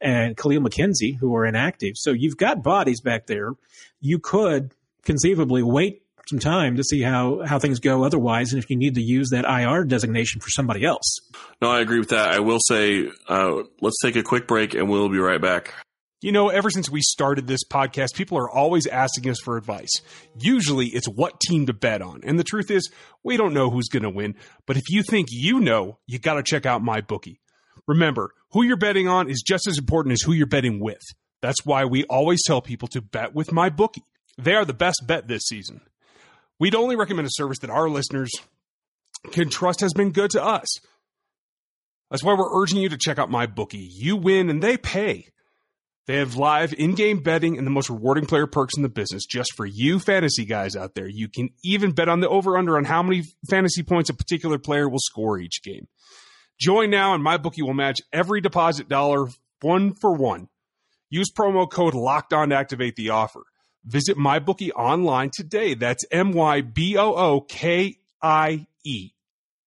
and 0.00 0.36
Kahlil 0.36 0.64
McKenzie 0.64 1.18
who 1.18 1.34
are 1.34 1.46
inactive. 1.46 1.94
So 1.96 2.10
you've 2.12 2.36
got 2.36 2.62
bodies 2.62 3.00
back 3.00 3.26
there. 3.26 3.52
You 4.00 4.18
could 4.18 4.72
conceivably 5.04 5.62
wait 5.62 6.02
some 6.28 6.38
time 6.38 6.76
to 6.76 6.84
see 6.84 7.00
how, 7.00 7.42
how 7.44 7.58
things 7.58 7.80
go 7.80 8.04
otherwise, 8.04 8.52
and 8.52 8.62
if 8.62 8.68
you 8.68 8.76
need 8.76 8.94
to 8.96 9.00
use 9.00 9.30
that 9.30 9.44
IR 9.44 9.84
designation 9.84 10.40
for 10.40 10.50
somebody 10.50 10.84
else. 10.84 11.18
No, 11.62 11.70
I 11.70 11.80
agree 11.80 11.98
with 11.98 12.10
that. 12.10 12.34
I 12.34 12.40
will 12.40 12.60
say, 12.60 13.08
uh, 13.28 13.62
let's 13.80 13.96
take 14.02 14.16
a 14.16 14.22
quick 14.22 14.46
break 14.46 14.74
and 14.74 14.88
we'll 14.88 15.08
be 15.08 15.18
right 15.18 15.40
back. 15.40 15.74
You 16.20 16.32
know, 16.32 16.48
ever 16.48 16.68
since 16.68 16.90
we 16.90 17.00
started 17.00 17.46
this 17.46 17.62
podcast, 17.64 18.14
people 18.14 18.38
are 18.38 18.50
always 18.50 18.86
asking 18.88 19.30
us 19.30 19.38
for 19.42 19.56
advice. 19.56 19.92
Usually 20.36 20.86
it's 20.86 21.08
what 21.08 21.38
team 21.40 21.66
to 21.66 21.72
bet 21.72 22.02
on. 22.02 22.22
And 22.24 22.38
the 22.38 22.44
truth 22.44 22.72
is, 22.72 22.90
we 23.22 23.36
don't 23.36 23.54
know 23.54 23.70
who's 23.70 23.88
going 23.88 24.02
to 24.02 24.10
win. 24.10 24.34
But 24.66 24.76
if 24.76 24.82
you 24.88 25.04
think 25.04 25.28
you 25.30 25.60
know, 25.60 25.98
you 26.06 26.18
got 26.18 26.34
to 26.34 26.42
check 26.42 26.66
out 26.66 26.82
my 26.82 27.00
bookie. 27.00 27.40
Remember, 27.86 28.32
who 28.50 28.64
you're 28.64 28.76
betting 28.76 29.06
on 29.06 29.30
is 29.30 29.44
just 29.46 29.68
as 29.68 29.78
important 29.78 30.12
as 30.12 30.22
who 30.22 30.32
you're 30.32 30.46
betting 30.46 30.80
with. 30.80 31.00
That's 31.40 31.64
why 31.64 31.84
we 31.84 32.02
always 32.04 32.42
tell 32.44 32.60
people 32.60 32.88
to 32.88 33.00
bet 33.00 33.32
with 33.32 33.52
my 33.52 33.70
bookie. 33.70 34.02
They 34.38 34.54
are 34.54 34.64
the 34.64 34.72
best 34.72 35.02
bet 35.06 35.26
this 35.26 35.42
season. 35.42 35.80
We'd 36.60 36.74
only 36.74 36.96
recommend 36.96 37.26
a 37.26 37.32
service 37.32 37.58
that 37.58 37.70
our 37.70 37.88
listeners 37.88 38.30
can 39.32 39.50
trust 39.50 39.80
has 39.80 39.92
been 39.92 40.12
good 40.12 40.30
to 40.30 40.44
us. 40.44 40.68
That's 42.10 42.22
why 42.22 42.34
we're 42.34 42.62
urging 42.62 42.80
you 42.80 42.88
to 42.88 42.96
check 42.96 43.18
out 43.18 43.30
my 43.30 43.46
bookie. 43.46 43.78
You 43.78 44.16
win 44.16 44.48
and 44.48 44.62
they 44.62 44.76
pay. 44.76 45.26
They 46.06 46.16
have 46.16 46.36
live 46.36 46.72
in-game 46.72 47.22
betting 47.22 47.58
and 47.58 47.66
the 47.66 47.70
most 47.70 47.90
rewarding 47.90 48.24
player 48.24 48.46
perks 48.46 48.76
in 48.76 48.82
the 48.82 48.88
business 48.88 49.26
just 49.26 49.52
for 49.54 49.66
you 49.66 49.98
fantasy 49.98 50.46
guys 50.46 50.74
out 50.74 50.94
there. 50.94 51.06
You 51.06 51.28
can 51.28 51.50
even 51.62 51.92
bet 51.92 52.08
on 52.08 52.20
the 52.20 52.28
over/under 52.30 52.78
on 52.78 52.84
how 52.84 53.02
many 53.02 53.24
fantasy 53.50 53.82
points 53.82 54.08
a 54.08 54.14
particular 54.14 54.56
player 54.56 54.88
will 54.88 55.00
score 55.00 55.38
each 55.38 55.62
game. 55.62 55.86
Join 56.58 56.88
now 56.88 57.12
and 57.12 57.22
my 57.22 57.36
bookie 57.36 57.62
will 57.62 57.74
match 57.74 57.98
every 58.10 58.40
deposit 58.40 58.88
dollar 58.88 59.26
one 59.60 59.92
for 59.92 60.14
one. 60.14 60.48
Use 61.10 61.30
promo 61.30 61.70
code 61.70 61.94
locked 61.94 62.32
on 62.32 62.48
to 62.50 62.56
activate 62.56 62.96
the 62.96 63.10
offer. 63.10 63.42
Visit 63.88 64.18
MyBookie 64.18 64.70
online 64.76 65.30
today. 65.34 65.72
That's 65.72 66.04
M 66.10 66.32
Y 66.32 66.60
B 66.60 66.98
O 66.98 67.14
O 67.14 67.40
K 67.40 67.96
I 68.22 68.66
E. 68.84 69.10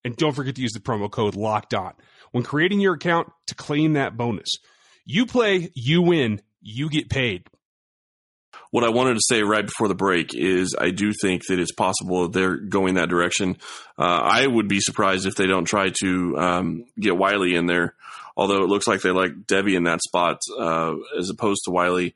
And 0.05 0.15
don't 0.15 0.33
forget 0.33 0.55
to 0.55 0.61
use 0.61 0.73
the 0.73 0.79
promo 0.79 1.09
code 1.09 1.35
locked 1.35 1.73
on 1.73 1.93
when 2.31 2.43
creating 2.43 2.79
your 2.79 2.93
account 2.93 3.31
to 3.47 3.55
claim 3.55 3.93
that 3.93 4.15
bonus. 4.15 4.49
You 5.05 5.25
play, 5.25 5.71
you 5.73 6.03
win, 6.03 6.41
you 6.61 6.89
get 6.89 7.09
paid. 7.09 7.43
what 8.71 8.83
I 8.83 8.89
wanted 8.89 9.15
to 9.15 9.21
say 9.27 9.43
right 9.43 9.65
before 9.65 9.87
the 9.87 9.95
break 9.95 10.33
is 10.33 10.75
I 10.79 10.91
do 10.91 11.11
think 11.13 11.45
that 11.47 11.59
it's 11.59 11.73
possible 11.73 12.29
they're 12.29 12.57
going 12.57 12.95
that 12.95 13.09
direction. 13.09 13.57
Uh, 13.97 14.21
I 14.23 14.47
would 14.47 14.67
be 14.67 14.79
surprised 14.79 15.25
if 15.25 15.35
they 15.35 15.47
don't 15.47 15.65
try 15.65 15.89
to 16.01 16.37
um, 16.37 16.85
get 16.99 17.17
Wylie 17.17 17.55
in 17.55 17.65
there, 17.65 17.95
although 18.37 18.63
it 18.63 18.69
looks 18.69 18.87
like 18.87 19.01
they 19.01 19.11
like 19.11 19.45
Devey 19.45 19.75
in 19.75 19.83
that 19.83 20.01
spot 20.01 20.39
uh, 20.57 20.93
as 21.17 21.29
opposed 21.29 21.61
to 21.65 21.71
Wylie. 21.71 22.15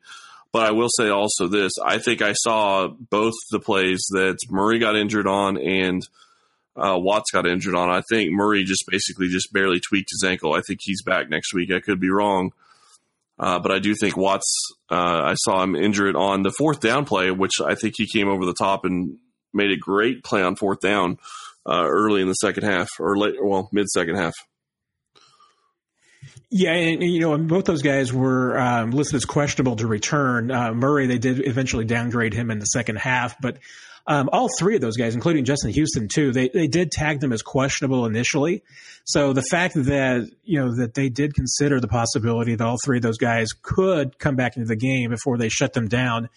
But 0.56 0.68
I 0.68 0.72
will 0.72 0.88
say 0.88 1.10
also 1.10 1.50
this 1.50 1.74
I 1.84 1.98
think 1.98 2.22
I 2.22 2.32
saw 2.32 2.88
both 2.88 3.34
the 3.52 3.60
plays 3.60 4.06
that 4.12 4.38
Murray 4.50 4.80
got 4.80 4.96
injured 4.96 5.28
on 5.28 5.58
and 5.58 6.02
uh, 6.78 6.98
Watts 6.98 7.30
got 7.30 7.46
injured 7.46 7.76
on. 7.76 7.90
I 7.90 8.02
think 8.10 8.32
Murray 8.32 8.64
just 8.64 8.86
basically 8.88 9.28
just 9.28 9.52
barely 9.52 9.82
tweaked 9.82 10.12
his 10.12 10.24
ankle. 10.26 10.54
I 10.54 10.62
think 10.66 10.80
he's 10.82 11.04
back 11.04 11.30
next 11.30 11.54
week. 11.54 11.72
I 11.74 11.82
could 11.82 12.00
be 12.00 12.10
wrong. 12.10 12.54
Uh, 13.38 13.60
but 13.60 13.74
I 13.74 13.80
do 13.80 13.96
think 13.96 14.16
Watts, 14.16 14.50
uh, 14.90 15.24
I 15.26 15.34
saw 15.34 15.62
him 15.62 15.76
injured 15.76 16.16
on 16.16 16.44
the 16.44 16.54
fourth 16.58 16.80
down 16.80 17.04
play, 17.04 17.32
which 17.32 17.60
I 17.60 17.76
think 17.76 17.96
he 17.98 18.08
came 18.08 18.30
over 18.30 18.46
the 18.46 18.56
top 18.58 18.86
and 18.86 19.18
made 19.54 19.72
a 19.72 19.78
great 19.78 20.24
play 20.24 20.42
on 20.42 20.56
fourth 20.56 20.80
down 20.80 21.18
uh, 21.70 21.84
early 21.86 22.22
in 22.22 22.30
the 22.30 22.34
second 22.34 22.64
half 22.64 22.88
or 22.98 23.18
late, 23.18 23.36
well, 23.44 23.68
mid 23.74 23.90
second 23.90 24.16
half. 24.16 24.36
Yeah, 26.58 26.72
and, 26.72 27.04
and, 27.04 27.12
you 27.12 27.20
know, 27.20 27.38
both 27.38 27.66
those 27.66 27.82
guys 27.82 28.14
were 28.14 28.58
um, 28.58 28.92
listed 28.92 29.16
as 29.16 29.26
questionable 29.26 29.76
to 29.76 29.88
return. 29.88 30.52
Uh, 30.52 30.74
Murray, 30.74 31.06
they 31.06 31.18
did 31.18 31.46
eventually 31.46 31.84
downgrade 31.84 32.34
him 32.34 32.50
in 32.50 32.60
the 32.60 32.66
second 32.66 32.96
half, 32.96 33.36
but 33.42 33.58
um, 34.08 34.30
all 34.32 34.48
three 34.58 34.76
of 34.76 34.82
those 34.82 34.96
guys, 34.96 35.16
including 35.16 35.44
Justin 35.44 35.72
Houston 35.72 36.08
too, 36.08 36.32
they 36.32 36.48
they 36.48 36.68
did 36.68 36.92
tag 36.92 37.20
them 37.20 37.34
as 37.34 37.42
questionable 37.42 38.06
initially. 38.06 38.64
So 39.04 39.34
the 39.34 39.42
fact 39.42 39.74
that 39.74 40.32
you 40.46 40.62
know 40.62 40.76
that 40.76 40.94
they 40.94 41.10
did 41.10 41.34
consider 41.34 41.82
the 41.82 41.90
possibility 41.90 42.56
that 42.56 42.66
all 42.66 42.78
three 42.86 43.00
of 43.00 43.04
those 43.04 43.18
guys 43.18 43.50
could 43.62 44.18
come 44.18 44.38
back 44.38 44.56
into 44.56 44.68
the 44.68 44.78
game 44.78 45.10
before 45.10 45.38
they 45.38 45.50
shut 45.50 45.74
them 45.74 45.90
down, 45.90 46.30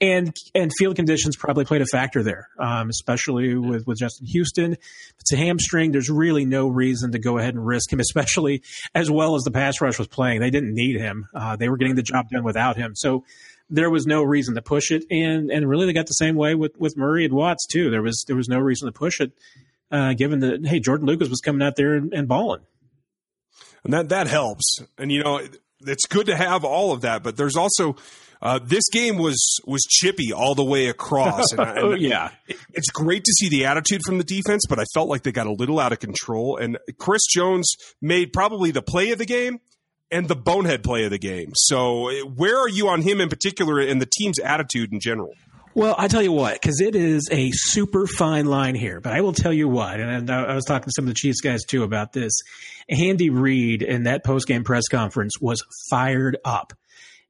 and 0.00 0.34
and 0.54 0.70
field 0.78 0.96
conditions 0.96 1.36
probably 1.36 1.64
played 1.64 1.82
a 1.82 1.86
factor 1.86 2.22
there, 2.22 2.48
um, 2.58 2.90
especially 2.90 3.54
with 3.56 3.86
with 3.86 3.98
Justin 3.98 4.26
Houston. 4.26 4.76
It's 5.20 5.32
a 5.32 5.36
hamstring. 5.36 5.92
There's 5.92 6.10
really 6.10 6.44
no 6.44 6.68
reason 6.68 7.12
to 7.12 7.18
go 7.18 7.38
ahead 7.38 7.54
and 7.54 7.66
risk 7.66 7.92
him, 7.92 8.00
especially 8.00 8.62
as 8.94 9.10
well 9.10 9.34
as 9.36 9.42
the 9.42 9.50
pass 9.50 9.80
rush 9.80 9.98
was 9.98 10.08
playing. 10.08 10.40
They 10.40 10.50
didn't 10.50 10.74
need 10.74 11.00
him. 11.00 11.26
Uh, 11.34 11.56
they 11.56 11.68
were 11.68 11.76
getting 11.76 11.94
the 11.94 12.02
job 12.02 12.28
done 12.30 12.44
without 12.44 12.76
him. 12.76 12.94
So 12.94 13.24
there 13.70 13.90
was 13.90 14.06
no 14.06 14.22
reason 14.22 14.54
to 14.54 14.62
push 14.62 14.90
it, 14.90 15.04
and 15.10 15.50
and 15.50 15.68
really 15.68 15.86
they 15.86 15.92
got 15.92 16.06
the 16.06 16.12
same 16.12 16.36
way 16.36 16.54
with 16.54 16.76
with 16.78 16.96
Murray 16.96 17.24
and 17.24 17.34
Watts 17.34 17.66
too. 17.66 17.90
There 17.90 18.02
was 18.02 18.24
there 18.26 18.36
was 18.36 18.48
no 18.48 18.58
reason 18.58 18.86
to 18.86 18.92
push 18.92 19.20
it, 19.20 19.32
uh, 19.90 20.12
given 20.12 20.40
that 20.40 20.66
hey 20.66 20.78
Jordan 20.78 21.06
Lucas 21.06 21.28
was 21.28 21.40
coming 21.40 21.66
out 21.66 21.76
there 21.76 21.94
and, 21.94 22.12
and 22.12 22.28
balling, 22.28 22.62
and 23.82 23.92
that 23.92 24.10
that 24.10 24.26
helps. 24.26 24.78
And 24.98 25.10
you 25.10 25.24
know 25.24 25.40
it's 25.80 26.06
good 26.06 26.26
to 26.26 26.36
have 26.36 26.64
all 26.64 26.92
of 26.92 27.02
that, 27.02 27.22
but 27.22 27.36
there's 27.36 27.56
also 27.56 27.96
uh, 28.42 28.58
this 28.62 28.84
game 28.92 29.18
was 29.18 29.58
was 29.66 29.82
chippy 29.82 30.32
all 30.32 30.54
the 30.54 30.64
way 30.64 30.88
across. 30.88 31.44
And, 31.52 31.60
and 31.68 31.78
oh 31.78 31.94
yeah, 31.94 32.30
it's 32.46 32.90
great 32.90 33.24
to 33.24 33.32
see 33.32 33.48
the 33.48 33.66
attitude 33.66 34.02
from 34.04 34.18
the 34.18 34.24
defense, 34.24 34.64
but 34.68 34.78
I 34.78 34.84
felt 34.94 35.08
like 35.08 35.22
they 35.22 35.32
got 35.32 35.46
a 35.46 35.52
little 35.52 35.80
out 35.80 35.92
of 35.92 36.00
control. 36.00 36.56
And 36.56 36.78
Chris 36.98 37.22
Jones 37.26 37.74
made 38.00 38.32
probably 38.32 38.70
the 38.70 38.82
play 38.82 39.10
of 39.10 39.18
the 39.18 39.26
game 39.26 39.60
and 40.10 40.28
the 40.28 40.36
bonehead 40.36 40.82
play 40.82 41.04
of 41.04 41.10
the 41.10 41.18
game. 41.18 41.52
So, 41.54 42.10
where 42.24 42.58
are 42.58 42.68
you 42.68 42.88
on 42.88 43.02
him 43.02 43.20
in 43.20 43.28
particular 43.28 43.80
and 43.80 44.00
the 44.00 44.06
team's 44.06 44.38
attitude 44.38 44.92
in 44.92 45.00
general? 45.00 45.34
Well, 45.74 45.94
I 45.98 46.08
tell 46.08 46.22
you 46.22 46.32
what, 46.32 46.54
because 46.54 46.80
it 46.80 46.96
is 46.96 47.28
a 47.30 47.50
super 47.52 48.06
fine 48.06 48.46
line 48.46 48.74
here. 48.74 48.98
But 48.98 49.12
I 49.12 49.20
will 49.20 49.34
tell 49.34 49.52
you 49.52 49.68
what, 49.68 50.00
and 50.00 50.30
I 50.30 50.54
was 50.54 50.64
talking 50.64 50.86
to 50.86 50.92
some 50.96 51.04
of 51.04 51.08
the 51.08 51.14
Chiefs 51.14 51.42
guys 51.42 51.64
too 51.64 51.82
about 51.82 52.14
this. 52.14 52.32
Andy 52.88 53.28
Reid 53.28 53.82
in 53.82 54.04
that 54.04 54.24
post 54.24 54.48
game 54.48 54.64
press 54.64 54.88
conference 54.88 55.34
was 55.38 55.62
fired 55.90 56.38
up. 56.46 56.72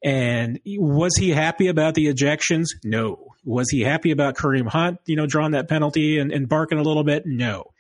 And 0.07 0.61
was 0.65 1.17
he 1.19 1.31
happy 1.31 1.67
about 1.67 1.95
the 1.95 2.07
ejections? 2.07 2.67
No. 2.85 3.35
Was 3.45 3.69
he 3.71 3.83
happy 3.83 4.13
about 4.13 4.37
Kareem 4.37 4.69
Hunt, 4.69 5.01
you 5.05 5.17
know, 5.17 5.27
drawing 5.27 5.53
that 5.53 5.69
penalty 5.69 6.19
and, 6.19 6.33
and 6.33 6.49
barking 6.49 6.79
a 6.79 6.83
little 6.83 7.05
bit? 7.05 7.25
No 7.27 7.73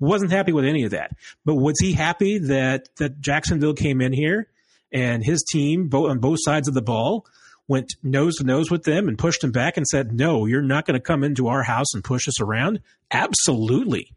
wasn't 0.00 0.32
happy 0.32 0.52
with 0.52 0.64
any 0.64 0.84
of 0.84 0.90
that. 0.90 1.12
But 1.44 1.54
was 1.54 1.74
he 1.80 1.92
happy 1.92 2.38
that 2.38 2.88
that 2.96 3.20
Jacksonville 3.20 3.74
came 3.74 4.00
in 4.00 4.12
here 4.12 4.48
and 4.92 5.24
his 5.24 5.44
team 5.50 5.88
both 5.88 6.10
on 6.10 6.18
both 6.18 6.38
sides 6.42 6.68
of 6.68 6.74
the 6.74 6.82
ball 6.82 7.26
went 7.66 7.94
nose 8.02 8.36
to 8.36 8.44
nose 8.44 8.70
with 8.70 8.84
them 8.84 9.08
and 9.08 9.18
pushed 9.18 9.40
them 9.40 9.52
back 9.52 9.76
and 9.76 9.86
said, 9.86 10.12
"No, 10.12 10.46
you're 10.46 10.62
not 10.62 10.86
going 10.86 10.98
to 10.98 11.04
come 11.04 11.24
into 11.24 11.48
our 11.48 11.62
house 11.62 11.94
and 11.94 12.04
push 12.04 12.28
us 12.28 12.40
around." 12.40 12.80
Absolutely. 13.10 14.12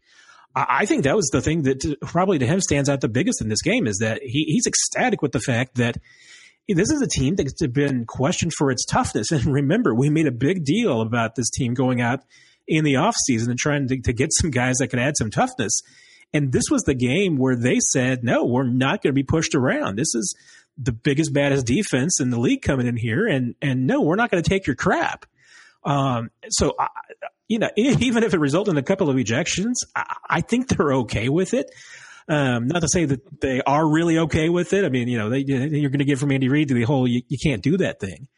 I 0.54 0.86
think 0.86 1.04
that 1.04 1.14
was 1.14 1.28
the 1.28 1.40
thing 1.40 1.62
that 1.62 1.98
probably 2.02 2.38
to 2.38 2.46
him 2.46 2.60
stands 2.60 2.88
out 2.88 3.00
the 3.00 3.08
biggest 3.08 3.40
in 3.40 3.48
this 3.48 3.62
game 3.62 3.86
is 3.86 3.98
that 3.98 4.20
he, 4.22 4.44
he's 4.48 4.66
ecstatic 4.66 5.22
with 5.22 5.30
the 5.30 5.40
fact 5.40 5.76
that 5.76 5.98
this 6.68 6.90
is 6.90 7.00
a 7.00 7.06
team 7.06 7.34
that's 7.34 7.66
been 7.68 8.04
questioned 8.04 8.52
for 8.52 8.70
its 8.70 8.84
toughness. 8.84 9.32
And 9.32 9.46
remember, 9.46 9.94
we 9.94 10.10
made 10.10 10.26
a 10.26 10.32
big 10.32 10.64
deal 10.64 11.00
about 11.00 11.34
this 11.34 11.50
team 11.50 11.74
going 11.74 12.00
out 12.00 12.20
in 12.66 12.84
the 12.84 12.94
offseason 12.94 13.48
and 13.48 13.58
trying 13.58 13.88
to, 13.88 14.00
to 14.00 14.12
get 14.12 14.30
some 14.32 14.50
guys 14.50 14.76
that 14.76 14.88
could 14.88 14.98
add 14.98 15.14
some 15.16 15.30
toughness. 15.30 15.80
And 16.34 16.52
this 16.52 16.64
was 16.70 16.82
the 16.82 16.94
game 16.94 17.36
where 17.36 17.56
they 17.56 17.78
said, 17.80 18.22
no, 18.22 18.44
we're 18.44 18.68
not 18.68 19.02
going 19.02 19.12
to 19.12 19.18
be 19.18 19.22
pushed 19.22 19.54
around. 19.54 19.96
This 19.96 20.14
is 20.14 20.36
the 20.76 20.92
biggest, 20.92 21.32
baddest 21.32 21.66
defense 21.66 22.20
in 22.20 22.30
the 22.30 22.38
league 22.38 22.62
coming 22.62 22.86
in 22.86 22.96
here. 22.96 23.26
And, 23.26 23.54
and 23.62 23.86
no, 23.86 24.02
we're 24.02 24.16
not 24.16 24.30
going 24.30 24.42
to 24.42 24.48
take 24.48 24.66
your 24.66 24.76
crap. 24.76 25.24
Um, 25.84 26.30
so, 26.50 26.74
I, 26.78 26.88
you 27.48 27.58
know, 27.58 27.70
even 27.76 28.22
if 28.22 28.34
it 28.34 28.38
resulted 28.38 28.72
in 28.72 28.78
a 28.78 28.82
couple 28.82 29.08
of 29.08 29.16
ejections, 29.16 29.74
I, 29.96 30.16
I 30.28 30.40
think 30.42 30.68
they're 30.68 30.92
okay 30.94 31.30
with 31.30 31.54
it. 31.54 31.70
Um, 32.28 32.68
not 32.68 32.82
to 32.82 32.88
say 32.88 33.06
that 33.06 33.40
they 33.40 33.62
are 33.62 33.88
really 33.88 34.18
okay 34.18 34.50
with 34.50 34.74
it. 34.74 34.84
I 34.84 34.90
mean, 34.90 35.08
you 35.08 35.16
know, 35.16 35.30
they, 35.30 35.38
you're 35.38 35.90
going 35.90 36.00
to 36.00 36.04
get 36.04 36.18
from 36.18 36.30
Andy 36.30 36.48
Reid 36.48 36.68
to 36.68 36.74
the 36.74 36.82
whole, 36.82 37.08
you, 37.08 37.22
you 37.28 37.38
can't 37.42 37.62
do 37.62 37.78
that 37.78 38.00
thing. 38.00 38.28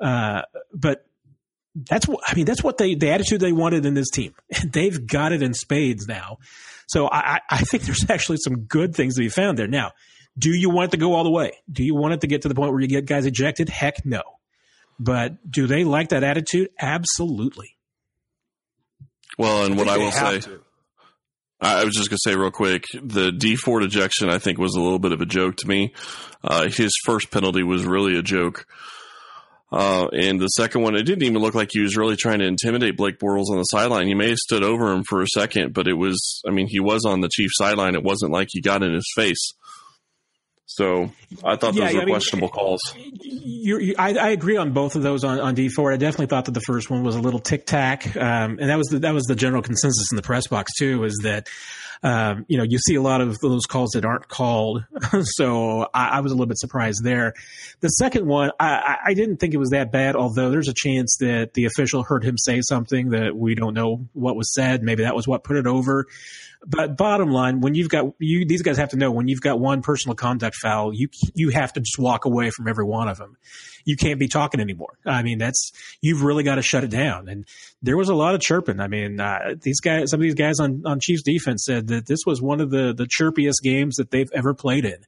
Uh, 0.00 0.42
but 0.72 1.04
that's 1.74 2.08
what 2.08 2.20
I 2.26 2.34
mean. 2.34 2.46
That's 2.46 2.64
what 2.64 2.78
they 2.78 2.94
the 2.94 3.10
attitude 3.10 3.40
they 3.40 3.52
wanted 3.52 3.86
in 3.86 3.94
this 3.94 4.10
team. 4.10 4.34
They've 4.72 5.06
got 5.06 5.32
it 5.32 5.42
in 5.42 5.54
spades 5.54 6.06
now. 6.08 6.38
So 6.88 7.08
I, 7.10 7.40
I 7.48 7.58
think 7.58 7.82
there's 7.84 8.08
actually 8.08 8.38
some 8.38 8.64
good 8.64 8.94
things 8.94 9.16
to 9.16 9.20
be 9.20 9.28
found 9.28 9.58
there. 9.58 9.68
Now, 9.68 9.92
do 10.38 10.50
you 10.50 10.70
want 10.70 10.88
it 10.88 10.90
to 10.92 10.96
go 10.96 11.14
all 11.14 11.24
the 11.24 11.30
way? 11.30 11.52
Do 11.70 11.84
you 11.84 11.94
want 11.94 12.14
it 12.14 12.20
to 12.22 12.26
get 12.26 12.42
to 12.42 12.48
the 12.48 12.54
point 12.54 12.72
where 12.72 12.80
you 12.80 12.88
get 12.88 13.04
guys 13.04 13.26
ejected? 13.26 13.68
Heck 13.68 14.04
no. 14.04 14.22
But 14.98 15.50
do 15.50 15.66
they 15.66 15.84
like 15.84 16.10
that 16.10 16.24
attitude? 16.24 16.70
Absolutely. 16.78 17.76
Well, 19.38 19.64
and 19.64 19.76
what 19.76 19.88
I 19.88 19.96
will 19.96 20.10
say, 20.10 20.40
to. 20.40 20.60
I 21.60 21.84
was 21.84 21.94
just 21.94 22.08
going 22.08 22.18
to 22.22 22.30
say 22.30 22.36
real 22.36 22.50
quick, 22.50 22.84
the 23.02 23.32
Dee 23.32 23.56
Ford 23.56 23.82
ejection 23.82 24.30
I 24.30 24.38
think 24.38 24.58
was 24.58 24.74
a 24.74 24.80
little 24.80 24.98
bit 24.98 25.12
of 25.12 25.20
a 25.20 25.26
joke 25.26 25.56
to 25.56 25.68
me. 25.68 25.92
Uh, 26.42 26.68
his 26.68 26.92
first 27.04 27.30
penalty 27.30 27.62
was 27.62 27.84
really 27.84 28.18
a 28.18 28.22
joke. 28.22 28.66
Uh, 29.72 30.08
and 30.08 30.40
the 30.40 30.48
second 30.48 30.82
one, 30.82 30.96
it 30.96 31.04
didn't 31.04 31.22
even 31.22 31.40
look 31.40 31.54
like 31.54 31.68
he 31.70 31.80
was 31.80 31.96
really 31.96 32.16
trying 32.16 32.40
to 32.40 32.46
intimidate 32.46 32.96
Blake 32.96 33.18
Bortles 33.18 33.50
on 33.50 33.58
the 33.58 33.64
sideline. 33.64 34.08
He 34.08 34.14
may 34.14 34.30
have 34.30 34.38
stood 34.38 34.64
over 34.64 34.90
him 34.90 35.04
for 35.04 35.22
a 35.22 35.28
second, 35.28 35.74
but 35.74 35.86
it 35.86 35.94
was, 35.94 36.42
I 36.46 36.50
mean, 36.50 36.66
he 36.68 36.80
was 36.80 37.04
on 37.04 37.20
the 37.20 37.28
Chiefs 37.30 37.56
sideline. 37.56 37.94
It 37.94 38.02
wasn't 38.02 38.32
like 38.32 38.48
he 38.50 38.60
got 38.60 38.82
in 38.82 38.92
his 38.92 39.10
face. 39.14 39.52
So 40.80 41.12
I 41.44 41.56
thought 41.56 41.74
yeah, 41.74 41.84
those 41.84 41.94
were 41.94 42.00
I 42.00 42.04
mean, 42.06 42.14
questionable 42.14 42.48
calls. 42.48 42.80
You're, 42.96 43.80
you, 43.82 43.94
I, 43.98 44.14
I, 44.14 44.28
agree 44.30 44.56
on 44.56 44.72
both 44.72 44.96
of 44.96 45.02
those 45.02 45.24
on, 45.24 45.38
on 45.38 45.54
Dee 45.54 45.68
Ford. 45.68 45.92
I 45.92 45.98
definitely 45.98 46.28
thought 46.28 46.46
that 46.46 46.52
the 46.52 46.62
first 46.62 46.88
one 46.88 47.04
was 47.04 47.16
a 47.16 47.20
little 47.20 47.38
tic 47.38 47.66
tac, 47.66 48.16
um, 48.16 48.58
and 48.58 48.70
that 48.70 48.78
was 48.78 48.86
the, 48.86 49.00
that 49.00 49.12
was 49.12 49.24
the 49.24 49.34
general 49.34 49.60
consensus 49.60 50.10
in 50.10 50.16
the 50.16 50.22
press 50.22 50.46
box 50.46 50.72
too. 50.78 51.04
Is 51.04 51.20
that 51.22 51.48
um, 52.02 52.46
you 52.48 52.56
know, 52.56 52.64
you 52.66 52.78
see 52.78 52.94
a 52.94 53.02
lot 53.02 53.20
of 53.20 53.38
those 53.40 53.66
calls 53.66 53.90
that 53.90 54.06
aren't 54.06 54.26
called. 54.28 54.86
so 55.22 55.86
I, 55.92 56.08
I, 56.08 56.20
was 56.20 56.32
a 56.32 56.34
little 56.34 56.46
bit 56.46 56.58
surprised 56.58 57.04
there. 57.04 57.34
The 57.80 57.88
second 57.88 58.26
one, 58.26 58.52
I, 58.58 58.96
I, 59.04 59.12
didn't 59.12 59.36
think 59.36 59.52
it 59.52 59.58
was 59.58 59.68
that 59.70 59.92
bad, 59.92 60.16
although 60.16 60.50
there's 60.50 60.68
a 60.68 60.74
chance 60.74 61.18
that 61.20 61.52
the 61.52 61.66
official 61.66 62.02
heard 62.02 62.24
him 62.24 62.38
say 62.38 62.62
something 62.62 63.10
that 63.10 63.36
we 63.36 63.54
don't 63.54 63.74
know 63.74 64.08
what 64.14 64.34
was 64.34 64.54
said. 64.54 64.82
Maybe 64.82 65.02
that 65.02 65.14
was 65.14 65.28
what 65.28 65.44
put 65.44 65.56
it 65.56 65.66
over. 65.66 66.06
But 66.66 66.98
bottom 66.98 67.30
line, 67.30 67.60
when 67.60 67.74
you've 67.74 67.88
got 67.88 68.12
you, 68.18 68.44
these 68.44 68.60
guys 68.60 68.76
have 68.76 68.90
to 68.90 68.96
know 68.96 69.10
when 69.10 69.28
you've 69.28 69.40
got 69.40 69.58
one 69.58 69.80
personal 69.80 70.14
conduct 70.14 70.56
foul, 70.56 70.92
you 70.92 71.08
you 71.34 71.48
have 71.50 71.72
to 71.72 71.80
just 71.80 71.98
walk 71.98 72.26
away 72.26 72.50
from 72.50 72.68
every 72.68 72.84
one 72.84 73.08
of 73.08 73.16
them. 73.16 73.38
You 73.86 73.96
can't 73.96 74.18
be 74.20 74.28
talking 74.28 74.60
anymore. 74.60 74.98
I 75.06 75.22
mean, 75.22 75.38
that's 75.38 75.72
you've 76.02 76.22
really 76.22 76.42
got 76.42 76.56
to 76.56 76.62
shut 76.62 76.84
it 76.84 76.90
down. 76.90 77.28
And 77.28 77.46
there 77.80 77.96
was 77.96 78.10
a 78.10 78.14
lot 78.14 78.34
of 78.34 78.42
chirping. 78.42 78.78
I 78.78 78.88
mean, 78.88 79.18
uh, 79.18 79.54
these 79.60 79.80
guys, 79.80 80.10
some 80.10 80.20
of 80.20 80.22
these 80.22 80.34
guys 80.34 80.60
on 80.60 80.82
on 80.84 81.00
Chiefs 81.00 81.22
defense 81.22 81.64
said 81.64 81.86
that 81.88 82.06
this 82.06 82.20
was 82.26 82.42
one 82.42 82.60
of 82.60 82.70
the 82.70 82.92
the 82.92 83.06
chirpiest 83.06 83.62
games 83.62 83.96
that 83.96 84.10
they've 84.10 84.30
ever 84.34 84.52
played 84.52 84.84
in. 84.84 84.98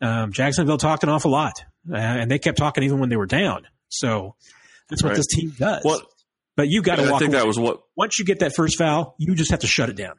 Um, 0.00 0.30
Jacksonville 0.32 0.78
talked 0.78 1.02
an 1.02 1.08
awful 1.08 1.32
lot, 1.32 1.54
uh, 1.90 1.96
and 1.96 2.30
they 2.30 2.38
kept 2.38 2.58
talking 2.58 2.84
even 2.84 3.00
when 3.00 3.08
they 3.08 3.16
were 3.16 3.26
down. 3.26 3.66
So 3.88 4.36
that's 4.88 5.02
what 5.02 5.16
this 5.16 5.26
team 5.26 5.52
does. 5.58 5.82
What? 5.82 6.06
But 6.54 6.68
you 6.68 6.82
got 6.82 6.96
to 6.96 7.02
walk. 7.02 7.14
I 7.14 7.18
think 7.18 7.32
away. 7.32 7.40
that 7.40 7.46
was 7.46 7.58
what. 7.58 7.82
Once 7.96 8.18
you 8.18 8.24
get 8.24 8.38
that 8.38 8.54
first 8.54 8.78
foul, 8.78 9.14
you 9.18 9.34
just 9.34 9.50
have 9.50 9.60
to 9.60 9.66
shut 9.66 9.90
it 9.90 9.96
down. 9.96 10.14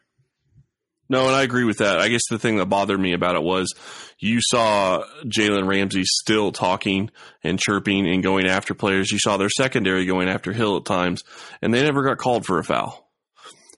No, 1.10 1.28
and 1.28 1.36
I 1.36 1.44
agree 1.44 1.64
with 1.64 1.78
that. 1.78 2.00
I 2.00 2.10
guess 2.10 2.28
the 2.30 2.40
thing 2.40 2.58
that 2.58 2.66
bothered 2.66 3.00
me 3.00 3.14
about 3.14 3.36
it 3.36 3.44
was 3.44 3.74
you 4.20 4.40
saw 4.42 5.04
Jalen 5.26 5.68
Ramsey 5.68 6.04
still 6.04 6.52
talking 6.52 7.12
and 7.44 7.60
chirping 7.60 8.08
and 8.08 8.22
going 8.22 8.46
after 8.48 8.74
players. 8.74 9.12
You 9.12 9.20
saw 9.20 9.38
their 9.38 9.50
secondary 9.50 10.06
going 10.06 10.28
after 10.28 10.52
Hill 10.52 10.78
at 10.78 10.86
times, 10.86 11.24
and 11.62 11.74
they 11.74 11.84
never 11.84 12.04
got 12.04 12.18
called 12.18 12.46
for 12.46 12.60
a 12.60 12.64
foul. 12.64 13.08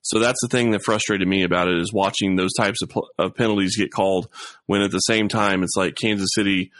So 0.01 0.17
that's 0.17 0.39
the 0.41 0.48
thing 0.48 0.71
that 0.71 0.83
frustrated 0.83 1.27
me 1.27 1.43
about 1.43 1.67
it 1.67 1.77
is 1.77 1.93
watching 1.93 2.36
those 2.36 2.53
types 2.57 2.81
of, 2.81 2.91
of 3.19 3.36
penalties 3.36 3.77
get 3.77 3.91
called 3.91 4.27
when 4.65 4.81
at 4.81 4.91
the 4.91 5.00
same 5.00 5.27
time 5.27 5.62
it's 5.62 5.75
like 5.75 5.95
Kansas 5.95 6.29
City 6.33 6.71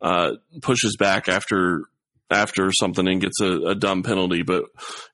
uh, 0.00 0.32
pushes 0.62 0.96
back 0.96 1.28
after 1.28 1.84
after 2.30 2.70
something 2.72 3.08
and 3.08 3.20
gets 3.20 3.40
a, 3.40 3.50
a 3.70 3.74
dumb 3.74 4.02
penalty. 4.02 4.42
But 4.42 4.64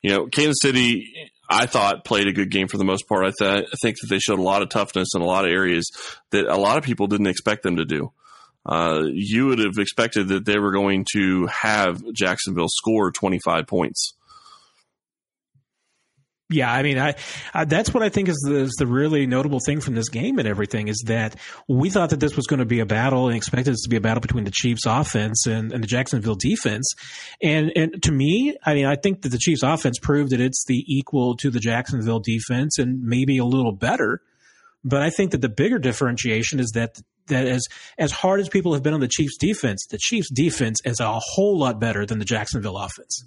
you 0.02 0.11
know, 0.11 0.26
Kansas 0.26 0.61
City, 0.61 1.30
I 1.49 1.67
thought 1.67 2.05
played 2.05 2.26
a 2.26 2.33
good 2.33 2.50
game 2.50 2.69
for 2.69 2.79
the 2.79 2.85
most 2.85 3.09
part. 3.09 3.26
I, 3.26 3.33
th- 3.38 3.67
I 3.73 3.76
think 3.83 3.97
that 4.00 4.09
they 4.09 4.19
showed 4.19 4.38
a 4.38 4.43
lot 4.43 4.62
of 4.62 4.69
toughness 4.69 5.15
in 5.15 5.23
a 5.23 5.26
lot 5.26 5.45
of 5.45 5.53
areas 5.53 5.91
that 6.31 6.47
a 6.47 6.57
lot 6.57 6.79
of 6.79 6.85
people 6.85 7.07
didn't 7.07 7.29
expect 7.29 7.62
them 7.62 7.76
to 7.76 7.85
do. 7.85 8.12
Uh, 8.65 9.05
you 9.12 9.47
would 9.47 9.61
have 9.61 9.79
expected 9.79 10.29
that 10.29 10.45
they 10.45 10.59
were 10.59 10.73
going 10.73 11.07
to 11.12 11.47
have 11.47 12.03
Jacksonville 12.12 12.69
score 12.69 13.12
25 13.12 13.67
points. 13.67 14.15
Yeah, 16.49 16.73
I 16.73 16.85
mean, 16.85 16.97
I, 16.97 17.17
I, 17.53 17.65
that's 17.65 17.93
what 17.93 18.05
I 18.05 18.09
think 18.09 18.29
is 18.29 18.37
the, 18.47 18.55
is 18.55 18.76
the 18.79 18.87
really 18.87 19.26
notable 19.26 19.59
thing 19.59 19.81
from 19.81 19.97
this 19.97 20.09
game 20.09 20.38
and 20.38 20.47
everything 20.47 20.87
is 20.87 21.03
that 21.07 21.35
we 21.67 21.91
thought 21.91 22.11
that 22.11 22.21
this 22.21 22.37
was 22.37 22.47
going 22.47 22.61
to 22.61 22.65
be 22.65 22.79
a 22.79 22.87
battle 22.87 23.26
and 23.26 23.37
expected 23.37 23.73
this 23.73 23.83
to 23.83 23.88
be 23.88 23.97
a 23.97 24.00
battle 24.00 24.21
between 24.21 24.45
the 24.45 24.53
Chiefs 24.53 24.87
offense 24.87 25.47
and, 25.47 25.73
and 25.73 25.83
the 25.83 25.88
Jacksonville 25.88 26.37
defense. 26.37 26.95
And 27.43 27.73
and 27.75 28.00
to 28.05 28.12
me, 28.12 28.57
I 28.65 28.75
mean, 28.75 28.87
I 28.87 28.95
think 28.95 29.23
that 29.23 29.31
the 29.31 29.38
Chiefs 29.38 29.65
offense 29.65 29.99
proved 29.99 30.31
that 30.31 30.41
it's 30.41 30.65
the 30.67 30.85
equal 30.87 31.37
to 31.38 31.50
the 31.50 31.59
Jacksonville 31.59 32.21
defense 32.21 32.79
and 32.79 33.03
maybe 33.03 33.38
a 33.38 33.45
little 33.45 33.73
better. 33.73 34.21
But 34.85 35.03
I 35.03 35.11
think 35.11 35.33
that 35.33 35.41
the 35.41 35.49
bigger 35.49 35.81
differentiation 35.81 36.61
is 36.61 36.71
that 36.75 37.00
that 37.26 37.49
as 37.49 37.67
as 37.99 38.12
hard 38.12 38.38
as 38.38 38.49
people 38.49 38.73
have 38.75 38.85
been 38.85 38.95
on 38.95 39.00
the 39.00 39.09
Chiefs 39.09 39.37
defense, 39.37 39.85
the 39.91 39.99
Chiefs 39.99 40.31
defense 40.31 40.79
is 40.85 41.00
a 41.00 41.19
whole 41.19 41.59
lot 41.59 41.81
better 41.81 42.07
than 42.07 42.21
the 42.21 42.25
Jacksonville 42.25 42.79
offense. 42.79 43.25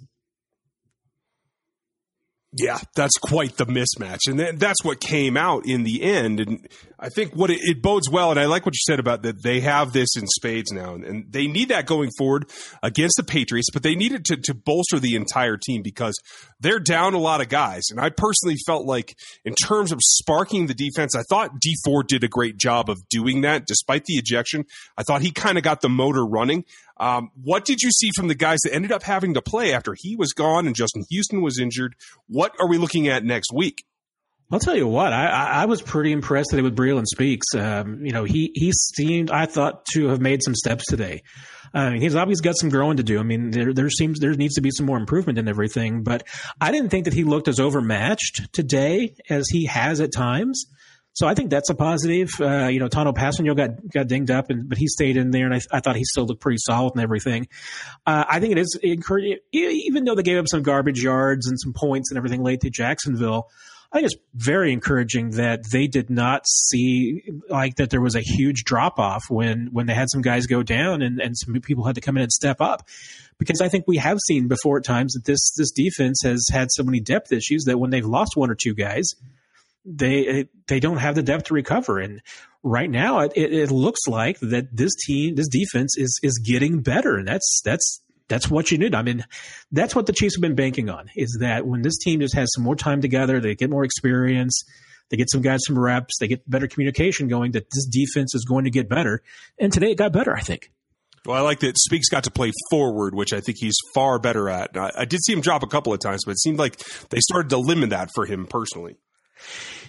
Yeah, 2.52 2.78
that's 2.96 3.16
quite 3.16 3.58
the 3.58 3.66
mismatch. 3.66 4.26
And 4.26 4.58
that's 4.58 4.82
what 4.82 5.00
came 5.00 5.36
out 5.36 5.66
in 5.66 5.84
the 5.84 6.02
end. 6.02 6.40
And 6.40 6.68
I 6.98 7.08
think 7.08 7.32
what 7.32 7.48
it, 7.48 7.60
it, 7.62 7.80
bodes 7.80 8.10
well, 8.10 8.32
and 8.32 8.40
I 8.40 8.46
like 8.46 8.66
what 8.66 8.74
you 8.74 8.80
said 8.92 8.98
about 8.98 9.22
that 9.22 9.44
they 9.44 9.60
have 9.60 9.92
this 9.92 10.16
in 10.16 10.26
spades 10.26 10.72
now, 10.72 10.94
and 10.94 11.32
they 11.32 11.46
need 11.46 11.68
that 11.68 11.86
going 11.86 12.10
forward 12.18 12.50
against 12.82 13.16
the 13.16 13.22
Patriots, 13.22 13.68
but 13.72 13.84
they 13.84 13.94
needed 13.94 14.24
to, 14.26 14.36
to 14.36 14.54
bolster 14.54 14.98
the 14.98 15.14
entire 15.14 15.56
team 15.56 15.82
because 15.82 16.14
they're 16.58 16.80
down 16.80 17.14
a 17.14 17.18
lot 17.18 17.40
of 17.40 17.48
guys. 17.48 17.84
And 17.88 18.00
I 18.00 18.10
personally 18.10 18.56
felt 18.66 18.84
like, 18.84 19.16
in 19.44 19.54
terms 19.54 19.92
of 19.92 20.00
sparking 20.02 20.66
the 20.66 20.74
defense, 20.74 21.14
I 21.14 21.22
thought 21.30 21.60
Dee 21.60 21.76
Ford 21.84 22.08
did 22.08 22.24
a 22.24 22.28
great 22.28 22.58
job 22.58 22.90
of 22.90 22.98
doing 23.08 23.42
that 23.42 23.66
despite 23.66 24.06
the 24.06 24.14
ejection. 24.14 24.64
I 24.96 25.04
thought 25.04 25.22
he 25.22 25.30
kind 25.30 25.56
of 25.56 25.62
got 25.62 25.82
the 25.82 25.88
motor 25.88 26.26
running. 26.26 26.64
Um, 27.00 27.30
what 27.42 27.64
did 27.64 27.80
you 27.80 27.90
see 27.90 28.10
from 28.14 28.28
the 28.28 28.34
guys 28.34 28.58
that 28.64 28.74
ended 28.74 28.92
up 28.92 29.02
having 29.02 29.34
to 29.34 29.42
play 29.42 29.72
after 29.72 29.96
he 29.98 30.16
was 30.16 30.32
gone 30.32 30.66
and 30.66 30.76
Justin 30.76 31.04
Houston 31.10 31.40
was 31.40 31.58
injured? 31.58 31.94
What 32.28 32.54
are 32.60 32.68
we 32.68 32.76
looking 32.76 33.08
at 33.08 33.24
next 33.24 33.52
week? 33.52 33.84
I'll 34.52 34.58
tell 34.58 34.76
you 34.76 34.88
what, 34.88 35.12
I, 35.12 35.62
I 35.62 35.64
was 35.66 35.80
pretty 35.80 36.10
impressed 36.10 36.50
today 36.50 36.62
with 36.62 36.76
Breeland 36.76 37.06
Speaks. 37.06 37.46
Um, 37.54 38.04
you 38.04 38.10
know, 38.10 38.24
he, 38.24 38.50
he 38.54 38.72
seemed, 38.72 39.30
I 39.30 39.46
thought, 39.46 39.84
to 39.92 40.08
have 40.08 40.20
made 40.20 40.42
some 40.42 40.56
steps 40.56 40.86
today. 40.86 41.22
Uh, 41.72 41.92
he's 41.92 42.16
obviously 42.16 42.42
got 42.42 42.58
some 42.58 42.68
growing 42.68 42.96
to 42.96 43.04
do. 43.04 43.20
I 43.20 43.22
mean, 43.22 43.52
there, 43.52 43.72
there 43.72 43.88
seems, 43.88 44.18
there 44.18 44.32
needs 44.34 44.56
to 44.56 44.60
be 44.60 44.72
some 44.72 44.86
more 44.86 44.98
improvement 44.98 45.38
in 45.38 45.46
everything, 45.46 46.02
but 46.02 46.26
I 46.60 46.72
didn't 46.72 46.90
think 46.90 47.04
that 47.04 47.14
he 47.14 47.22
looked 47.22 47.46
as 47.46 47.60
overmatched 47.60 48.52
today 48.52 49.14
as 49.30 49.48
he 49.48 49.66
has 49.66 50.00
at 50.00 50.12
times. 50.12 50.66
So 51.12 51.26
I 51.26 51.34
think 51.34 51.50
that's 51.50 51.70
a 51.70 51.74
positive. 51.74 52.30
Uh, 52.40 52.68
you 52.68 52.78
know, 52.78 52.88
Tano 52.88 53.12
Kpassagnon 53.12 53.56
got 53.56 53.70
got 53.92 54.06
dinged 54.06 54.30
up, 54.30 54.50
and 54.50 54.68
but 54.68 54.78
he 54.78 54.86
stayed 54.86 55.16
in 55.16 55.30
there, 55.32 55.46
and 55.46 55.54
I, 55.54 55.60
I 55.72 55.80
thought 55.80 55.96
he 55.96 56.04
still 56.04 56.24
looked 56.24 56.40
pretty 56.40 56.58
solid 56.58 56.92
and 56.94 57.02
everything. 57.02 57.48
Uh, 58.06 58.24
I 58.28 58.40
think 58.40 58.52
it 58.52 58.58
is 58.58 58.78
encouraging, 58.82 59.38
even 59.52 60.04
though 60.04 60.14
they 60.14 60.22
gave 60.22 60.38
up 60.38 60.48
some 60.48 60.62
garbage 60.62 61.02
yards 61.02 61.48
and 61.48 61.58
some 61.60 61.72
points 61.72 62.10
and 62.10 62.18
everything 62.18 62.42
late 62.42 62.60
to 62.60 62.70
Jacksonville. 62.70 63.48
I 63.92 63.96
think 63.96 64.12
it's 64.12 64.22
very 64.34 64.72
encouraging 64.72 65.30
that 65.30 65.62
they 65.72 65.88
did 65.88 66.10
not 66.10 66.46
see 66.46 67.24
like 67.48 67.74
that 67.76 67.90
there 67.90 68.00
was 68.00 68.14
a 68.14 68.20
huge 68.20 68.62
drop 68.62 69.00
off 69.00 69.24
when 69.28 69.70
when 69.72 69.86
they 69.86 69.94
had 69.94 70.08
some 70.10 70.22
guys 70.22 70.46
go 70.46 70.62
down 70.62 71.02
and, 71.02 71.20
and 71.20 71.36
some 71.36 71.54
people 71.60 71.84
had 71.84 71.96
to 71.96 72.00
come 72.00 72.16
in 72.16 72.22
and 72.22 72.32
step 72.32 72.60
up. 72.60 72.86
Because 73.36 73.60
I 73.60 73.68
think 73.68 73.86
we 73.88 73.96
have 73.96 74.18
seen 74.24 74.46
before 74.46 74.78
at 74.78 74.84
times 74.84 75.14
that 75.14 75.24
this 75.24 75.52
this 75.56 75.72
defense 75.72 76.20
has 76.22 76.46
had 76.52 76.68
so 76.70 76.84
many 76.84 77.00
depth 77.00 77.32
issues 77.32 77.64
that 77.64 77.78
when 77.78 77.90
they've 77.90 78.06
lost 78.06 78.36
one 78.36 78.48
or 78.48 78.54
two 78.54 78.74
guys, 78.74 79.08
they 79.84 80.46
they 80.68 80.80
don't 80.80 80.98
have 80.98 81.14
the 81.14 81.22
depth 81.22 81.44
to 81.46 81.54
recover. 81.54 81.98
And 81.98 82.20
right 82.62 82.90
now, 82.90 83.20
it, 83.20 83.32
it 83.36 83.70
looks 83.70 84.06
like 84.06 84.38
that 84.40 84.76
this 84.76 84.92
team, 85.06 85.34
this 85.34 85.48
defense 85.48 85.96
is 85.96 86.18
is 86.22 86.38
getting 86.38 86.82
better, 86.82 87.16
and 87.16 87.26
that's 87.26 87.60
that's 87.64 88.02
that's 88.28 88.48
what 88.48 88.70
you 88.70 88.78
need. 88.78 88.94
I 88.94 89.02
mean, 89.02 89.24
that's 89.72 89.94
what 89.94 90.06
the 90.06 90.12
Chiefs 90.12 90.36
have 90.36 90.42
been 90.42 90.54
banking 90.54 90.88
on 90.88 91.10
is 91.16 91.38
that 91.40 91.66
when 91.66 91.82
this 91.82 91.98
team 91.98 92.20
just 92.20 92.34
has 92.34 92.48
some 92.54 92.64
more 92.64 92.76
time 92.76 93.02
together, 93.02 93.40
they 93.40 93.54
get 93.56 93.70
more 93.70 93.84
experience, 93.84 94.62
they 95.10 95.16
get 95.16 95.30
some 95.30 95.42
guys 95.42 95.60
some 95.66 95.78
reps, 95.78 96.18
they 96.20 96.28
get 96.28 96.48
better 96.48 96.68
communication 96.68 97.28
going, 97.28 97.52
that 97.52 97.66
this 97.74 97.86
defense 97.86 98.34
is 98.34 98.44
going 98.44 98.64
to 98.64 98.70
get 98.70 98.88
better. 98.88 99.22
And 99.58 99.72
today 99.72 99.90
it 99.90 99.96
got 99.96 100.12
better, 100.12 100.34
I 100.34 100.40
think. 100.40 100.70
Well, 101.26 101.36
I 101.36 101.40
like 101.40 101.60
that 101.60 101.76
Speaks 101.78 102.08
got 102.08 102.24
to 102.24 102.30
play 102.30 102.52
forward, 102.70 103.14
which 103.14 103.32
I 103.34 103.40
think 103.40 103.58
he's 103.58 103.76
far 103.94 104.18
better 104.18 104.48
at. 104.48 104.76
I, 104.76 104.90
I 104.98 105.04
did 105.04 105.22
see 105.22 105.32
him 105.32 105.42
drop 105.42 105.62
a 105.62 105.66
couple 105.66 105.92
of 105.92 105.98
times, 105.98 106.22
but 106.24 106.32
it 106.32 106.40
seemed 106.40 106.58
like 106.58 106.78
they 107.10 107.18
started 107.20 107.50
to 107.50 107.58
limit 107.58 107.90
that 107.90 108.10
for 108.14 108.24
him 108.24 108.46
personally. 108.46 108.96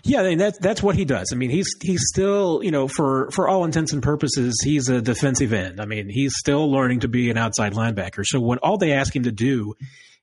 Yeah, 0.04 0.22
I 0.22 0.30
mean, 0.30 0.38
that's 0.40 0.58
that's 0.58 0.82
what 0.82 0.96
he 0.96 1.06
does. 1.06 1.32
I 1.32 1.36
mean, 1.36 1.52
he's 1.52 1.68
he's 1.82 2.02
still, 2.08 2.62
you 2.64 2.72
know, 2.72 2.88
for 2.88 3.30
for 3.32 3.48
all 3.48 3.66
intents 3.66 3.94
and 3.94 4.02
purposes, 4.02 4.60
he's 4.64 4.90
a 4.90 5.02
defensive 5.02 5.54
end. 5.54 5.80
I 5.80 5.86
mean, 5.86 6.10
he's 6.10 6.34
still 6.38 6.72
learning 6.72 7.02
to 7.02 7.08
be 7.08 7.30
an 7.30 7.38
outside 7.38 7.74
linebacker. 7.74 8.26
So 8.26 8.40
what 8.40 8.58
all 8.60 8.78
they 8.78 8.94
ask 8.94 9.16
him 9.16 9.24
to 9.24 9.32
do 9.32 9.76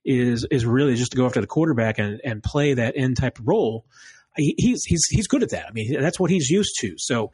is 0.03 0.45
is 0.51 0.65
really 0.65 0.95
just 0.95 1.11
to 1.11 1.17
go 1.17 1.25
after 1.25 1.39
the 1.39 1.47
quarterback 1.47 1.97
and, 1.97 2.19
and 2.25 2.43
play 2.43 2.73
that 2.73 2.95
end 2.97 3.17
type 3.17 3.37
role. 3.41 3.85
He, 4.35 4.53
he's 4.57 4.83
he's 4.85 5.05
he's 5.09 5.27
good 5.27 5.43
at 5.43 5.51
that. 5.51 5.67
I 5.67 5.71
mean, 5.71 5.99
that's 5.99 6.19
what 6.19 6.29
he's 6.29 6.49
used 6.49 6.71
to. 6.81 6.95
So. 6.97 7.31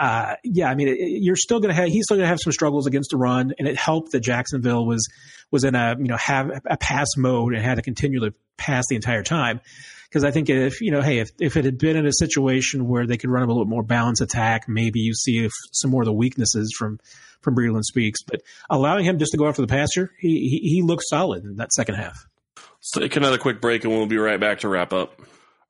Uh, 0.00 0.36
yeah, 0.44 0.70
I 0.70 0.76
mean, 0.76 0.94
you're 0.96 1.34
still 1.34 1.58
going 1.58 1.74
to 1.74 1.74
have, 1.74 1.88
he's 1.88 2.04
still 2.04 2.16
going 2.16 2.24
to 2.24 2.28
have 2.28 2.38
some 2.40 2.52
struggles 2.52 2.86
against 2.86 3.10
the 3.10 3.16
run, 3.16 3.52
and 3.58 3.66
it 3.66 3.76
helped 3.76 4.12
that 4.12 4.20
Jacksonville 4.20 4.86
was, 4.86 5.04
was 5.50 5.64
in 5.64 5.74
a, 5.74 5.96
you 5.98 6.06
know, 6.06 6.16
have 6.16 6.52
a 6.70 6.76
pass 6.76 7.08
mode 7.16 7.52
and 7.52 7.64
had 7.64 7.78
to 7.78 7.82
continue 7.82 8.20
to 8.20 8.32
pass 8.56 8.84
the 8.88 8.94
entire 8.94 9.24
time. 9.24 9.60
Because 10.08 10.24
I 10.24 10.30
think 10.30 10.48
if, 10.48 10.80
you 10.80 10.90
know, 10.90 11.02
hey, 11.02 11.18
if, 11.18 11.30
if 11.38 11.56
it 11.56 11.64
had 11.66 11.78
been 11.78 11.96
in 11.96 12.06
a 12.06 12.12
situation 12.12 12.88
where 12.88 13.06
they 13.06 13.18
could 13.18 13.28
run 13.28 13.42
a 13.42 13.46
little 13.46 13.64
bit 13.64 13.70
more 13.70 13.82
balanced 13.82 14.22
attack, 14.22 14.66
maybe 14.66 15.00
you 15.00 15.12
see 15.14 15.44
if 15.44 15.52
some 15.72 15.90
more 15.90 16.02
of 16.02 16.06
the 16.06 16.12
weaknesses 16.12 16.74
from, 16.78 16.98
from 17.42 17.54
Breeland 17.54 17.84
Speaks. 17.84 18.22
But 18.22 18.40
allowing 18.70 19.04
him 19.04 19.18
just 19.18 19.32
to 19.32 19.38
go 19.38 19.46
after 19.46 19.60
the 19.60 19.68
passer, 19.68 20.12
he, 20.18 20.48
he, 20.48 20.76
he 20.76 20.82
looks 20.82 21.08
solid 21.08 21.44
in 21.44 21.56
that 21.56 21.72
second 21.72 21.96
half. 21.96 22.26
Let's 22.56 22.92
take 22.92 23.16
another 23.16 23.38
quick 23.38 23.60
break 23.60 23.84
and 23.84 23.92
we'll 23.92 24.06
be 24.06 24.16
right 24.16 24.40
back 24.40 24.60
to 24.60 24.68
wrap 24.68 24.92
up. 24.92 25.20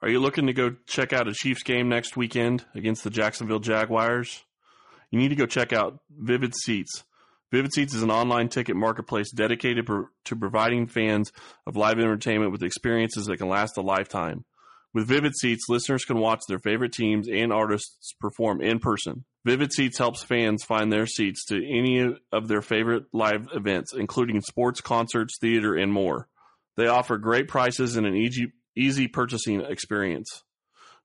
Are 0.02 0.08
you 0.08 0.20
looking 0.20 0.46
to 0.46 0.52
go 0.52 0.76
check 0.86 1.12
out 1.12 1.26
a 1.26 1.32
Chiefs 1.32 1.64
game 1.64 1.88
next 1.88 2.16
weekend 2.16 2.64
against 2.76 3.02
the 3.02 3.10
Jacksonville 3.10 3.58
Jaguars? 3.58 4.44
You 5.10 5.18
need 5.18 5.28
to 5.28 5.34
go 5.34 5.46
check 5.46 5.72
out 5.72 5.98
Vivid 6.16 6.54
Seats. 6.54 7.02
Vivid 7.50 7.72
Seats 7.72 7.94
is 7.94 8.02
an 8.02 8.10
online 8.10 8.50
ticket 8.50 8.76
marketplace 8.76 9.30
dedicated 9.30 9.86
to 9.86 10.36
providing 10.36 10.86
fans 10.86 11.32
of 11.66 11.76
live 11.76 11.98
entertainment 11.98 12.52
with 12.52 12.62
experiences 12.62 13.24
that 13.26 13.38
can 13.38 13.48
last 13.48 13.78
a 13.78 13.80
lifetime. 13.80 14.44
With 14.92 15.08
Vivid 15.08 15.34
Seats, 15.34 15.66
listeners 15.68 16.04
can 16.04 16.18
watch 16.18 16.40
their 16.46 16.58
favorite 16.58 16.92
teams 16.92 17.26
and 17.26 17.52
artists 17.52 18.14
perform 18.20 18.60
in 18.60 18.80
person. 18.80 19.24
Vivid 19.46 19.72
Seats 19.72 19.96
helps 19.96 20.22
fans 20.22 20.62
find 20.62 20.92
their 20.92 21.06
seats 21.06 21.46
to 21.46 21.56
any 21.56 22.14
of 22.32 22.48
their 22.48 22.60
favorite 22.60 23.04
live 23.14 23.48
events, 23.54 23.94
including 23.94 24.42
sports, 24.42 24.82
concerts, 24.82 25.38
theater, 25.40 25.74
and 25.74 25.90
more. 25.92 26.28
They 26.76 26.86
offer 26.86 27.16
great 27.16 27.48
prices 27.48 27.96
and 27.96 28.06
an 28.06 28.14
easy, 28.14 28.52
easy 28.76 29.08
purchasing 29.08 29.62
experience. 29.62 30.42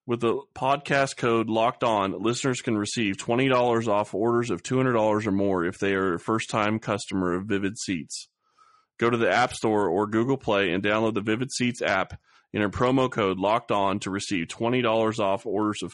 With 0.05 0.19
the 0.19 0.41
podcast 0.53 1.15
code 1.15 1.49
locked 1.49 1.83
on, 1.83 2.21
listeners 2.21 2.61
can 2.61 2.77
receive 2.77 3.15
$20 3.15 3.87
off 3.87 4.13
orders 4.13 4.49
of 4.49 4.61
$200 4.61 5.25
or 5.25 5.31
more 5.31 5.63
if 5.63 5.79
they 5.79 5.93
are 5.93 6.15
a 6.15 6.19
first 6.19 6.49
time 6.49 6.79
customer 6.79 7.33
of 7.35 7.45
Vivid 7.45 7.77
Seats. 7.77 8.27
Go 8.99 9.09
to 9.09 9.17
the 9.17 9.31
App 9.31 9.53
Store 9.53 9.87
or 9.87 10.07
Google 10.07 10.37
Play 10.37 10.71
and 10.71 10.83
download 10.83 11.13
the 11.13 11.21
Vivid 11.21 11.51
Seats 11.51 11.81
app. 11.81 12.19
Enter 12.53 12.69
promo 12.69 13.09
code 13.09 13.39
locked 13.39 13.71
on 13.71 13.99
to 13.99 14.11
receive 14.11 14.47
$20 14.47 15.19
off 15.19 15.45
orders 15.45 15.81
of 15.81 15.93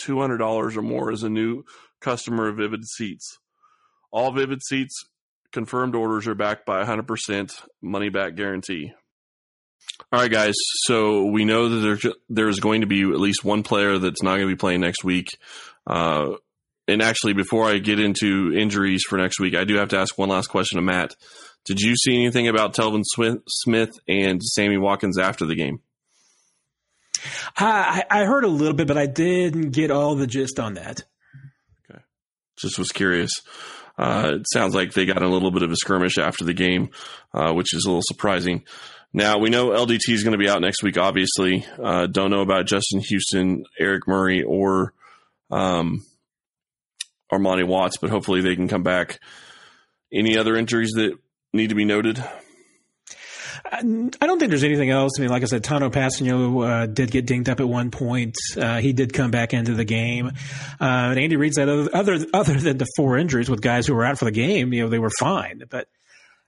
$200 0.00 0.76
or 0.76 0.82
more 0.82 1.10
as 1.10 1.24
a 1.24 1.28
new 1.28 1.64
customer 2.00 2.48
of 2.48 2.56
Vivid 2.56 2.84
Seats. 2.84 3.38
All 4.12 4.30
Vivid 4.30 4.62
Seats 4.62 5.04
confirmed 5.52 5.94
orders 5.94 6.26
are 6.28 6.34
backed 6.34 6.66
by 6.66 6.84
100% 6.84 7.62
money 7.82 8.08
back 8.08 8.36
guarantee. 8.36 8.92
All 10.12 10.20
right, 10.20 10.30
guys. 10.30 10.54
So 10.84 11.24
we 11.24 11.44
know 11.44 11.68
that 11.68 11.76
there's 11.76 12.06
there's 12.28 12.60
going 12.60 12.82
to 12.82 12.86
be 12.86 13.02
at 13.02 13.20
least 13.20 13.44
one 13.44 13.62
player 13.62 13.98
that's 13.98 14.22
not 14.22 14.36
going 14.36 14.48
to 14.48 14.54
be 14.54 14.58
playing 14.58 14.80
next 14.80 15.04
week. 15.04 15.36
Uh, 15.86 16.34
and 16.86 17.02
actually, 17.02 17.32
before 17.32 17.68
I 17.68 17.78
get 17.78 17.98
into 17.98 18.52
injuries 18.54 19.02
for 19.08 19.16
next 19.16 19.40
week, 19.40 19.54
I 19.54 19.64
do 19.64 19.76
have 19.76 19.88
to 19.88 19.98
ask 19.98 20.16
one 20.18 20.28
last 20.28 20.48
question 20.48 20.76
to 20.76 20.82
Matt. 20.82 21.16
Did 21.64 21.80
you 21.80 21.96
see 21.96 22.14
anything 22.14 22.46
about 22.46 22.74
Telvin 22.74 23.02
Smith 23.48 23.98
and 24.06 24.42
Sammy 24.42 24.76
Watkins 24.76 25.18
after 25.18 25.46
the 25.46 25.54
game? 25.54 25.80
I, 27.56 28.04
I 28.10 28.24
heard 28.24 28.44
a 28.44 28.48
little 28.48 28.74
bit, 28.74 28.86
but 28.86 28.98
I 28.98 29.06
didn't 29.06 29.70
get 29.70 29.90
all 29.90 30.14
the 30.14 30.26
gist 30.26 30.60
on 30.60 30.74
that. 30.74 31.04
Okay, 31.90 32.00
just 32.56 32.78
was 32.78 32.90
curious. 32.90 33.30
Uh, 33.96 34.32
it 34.34 34.46
sounds 34.52 34.74
like 34.74 34.92
they 34.92 35.06
got 35.06 35.22
a 35.22 35.28
little 35.28 35.50
bit 35.50 35.62
of 35.62 35.70
a 35.70 35.76
skirmish 35.76 36.18
after 36.18 36.44
the 36.44 36.52
game, 36.52 36.90
uh, 37.32 37.52
which 37.52 37.72
is 37.72 37.84
a 37.84 37.88
little 37.88 38.02
surprising. 38.04 38.64
Now 39.16 39.38
we 39.38 39.48
know 39.48 39.68
LDT 39.68 40.08
is 40.08 40.24
going 40.24 40.32
to 40.32 40.38
be 40.38 40.48
out 40.48 40.60
next 40.60 40.82
week. 40.82 40.98
Obviously, 40.98 41.64
uh, 41.80 42.08
don't 42.08 42.32
know 42.32 42.40
about 42.40 42.66
Justin 42.66 42.98
Houston, 42.98 43.64
Eric 43.78 44.08
Murray, 44.08 44.42
or 44.42 44.92
um, 45.52 46.04
Armani 47.32 47.64
Watts, 47.64 47.96
but 47.96 48.10
hopefully 48.10 48.40
they 48.40 48.56
can 48.56 48.66
come 48.66 48.82
back. 48.82 49.20
Any 50.12 50.36
other 50.36 50.56
injuries 50.56 50.90
that 50.96 51.16
need 51.52 51.68
to 51.68 51.76
be 51.76 51.84
noted? 51.84 52.22
I 53.72 53.80
don't 53.82 54.38
think 54.38 54.50
there's 54.50 54.64
anything 54.64 54.90
else. 54.90 55.12
I 55.18 55.22
mean, 55.22 55.30
like 55.30 55.42
I 55.42 55.46
said, 55.46 55.62
Tano 55.62 55.90
Kpassagnon 55.90 56.68
uh, 56.68 56.86
did 56.86 57.10
get 57.10 57.24
dinged 57.24 57.48
up 57.48 57.60
at 57.60 57.68
one 57.68 57.90
point. 57.90 58.34
Uh, 58.56 58.80
he 58.80 58.92
did 58.92 59.12
come 59.12 59.30
back 59.30 59.54
into 59.54 59.74
the 59.74 59.84
game. 59.84 60.26
Uh, 60.26 60.32
and 60.80 61.18
Andy 61.18 61.36
Reid 61.36 61.54
said 61.54 61.68
other, 61.68 61.88
other 61.94 62.26
other 62.34 62.54
than 62.54 62.78
the 62.78 62.86
four 62.96 63.16
injuries 63.16 63.48
with 63.48 63.60
guys 63.60 63.86
who 63.86 63.94
were 63.94 64.04
out 64.04 64.18
for 64.18 64.26
the 64.26 64.32
game, 64.32 64.72
you 64.72 64.82
know, 64.82 64.88
they 64.88 64.98
were 64.98 65.10
fine. 65.18 65.62
But 65.70 65.88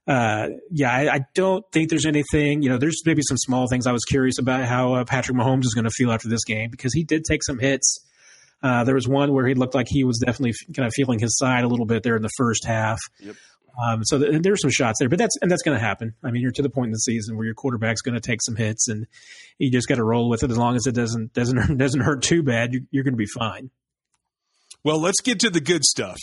uh, 0.07 0.49
yeah, 0.71 0.91
I, 0.91 1.15
I, 1.15 1.21
don't 1.35 1.65
think 1.73 1.91
there's 1.91 2.07
anything. 2.07 2.63
You 2.63 2.71
know, 2.71 2.79
there's 2.79 3.03
maybe 3.05 3.23
some 3.27 3.37
small 3.37 3.67
things. 3.67 3.89
I 3.89 3.93
was 3.93 4.05
curious 4.05 4.39
about 4.39 4.65
how 4.65 4.95
uh, 4.95 5.05
Patrick 5.05 5.37
Mahomes 5.37 5.65
is 5.65 5.75
going 5.75 5.85
to 5.85 5.91
feel 5.91 6.13
after 6.13 6.29
this 6.29 6.45
game 6.45 6.71
because 6.71 6.95
he 6.95 7.03
did 7.03 7.25
take 7.25 7.43
some 7.43 7.59
hits. 7.59 7.99
Uh, 8.63 8.85
there 8.85 8.95
was 8.95 9.09
one 9.09 9.33
where 9.33 9.47
he 9.47 9.55
looked 9.55 9.75
like 9.75 9.87
he 9.89 10.05
was 10.05 10.23
definitely 10.25 10.55
kind 10.75 10.87
of 10.87 10.95
feeling 10.95 11.19
his 11.19 11.37
side 11.37 11.65
a 11.65 11.69
little 11.69 11.87
bit 11.87 12.05
there 12.05 12.17
in 12.17 12.23
the 12.23 12.31
first 12.37 12.65
half. 12.65 13.01
Yep. 13.21 13.35
Um, 13.85 14.05
so 14.05 14.19
th- 14.19 14.43
there's 14.43 14.63
some 14.63 14.71
shots 14.71 14.99
there, 15.01 15.09
but 15.09 15.19
that's 15.19 15.37
and 15.43 15.51
that's 15.51 15.63
going 15.63 15.77
to 15.77 15.85
happen. 15.85 16.15
I 16.23 16.31
mean, 16.31 16.41
you're 16.41 16.53
to 16.53 16.63
the 16.63 16.71
point 16.71 16.87
in 16.87 16.93
the 16.93 16.99
season 16.99 17.37
where 17.37 17.45
your 17.45 17.55
quarterback's 17.55 18.01
going 18.01 18.15
to 18.15 18.21
take 18.21 18.43
some 18.43 18.57
hits, 18.57 18.89
and 18.89 19.07
you 19.59 19.71
just 19.71 19.89
got 19.89 19.97
to 19.97 20.05
roll 20.05 20.31
with 20.31 20.43
it. 20.43 20.51
As 20.51 20.57
long 20.57 20.77
as 20.77 20.87
it 20.87 20.95
doesn't 20.95 21.35
doesn't 21.35 21.77
doesn't 21.79 22.01
hurt 22.01 22.23
too 22.23 22.43
bad, 22.43 22.73
you, 22.73 22.87
you're 22.91 23.05
going 23.05 23.15
to 23.15 23.19
be 23.19 23.27
fine. 23.27 23.71
Well, 24.83 25.01
let's 25.01 25.21
get 25.21 25.41
to 25.41 25.51
the 25.51 25.61
good 25.61 25.85
stuff. 25.85 26.19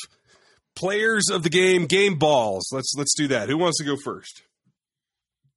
Players 0.75 1.29
of 1.31 1.43
the 1.43 1.49
game, 1.49 1.85
game 1.85 2.17
balls. 2.17 2.67
Let's 2.71 2.93
let's 2.97 3.13
do 3.15 3.27
that. 3.27 3.49
Who 3.49 3.57
wants 3.57 3.77
to 3.77 3.83
go 3.83 3.95
first? 3.95 4.41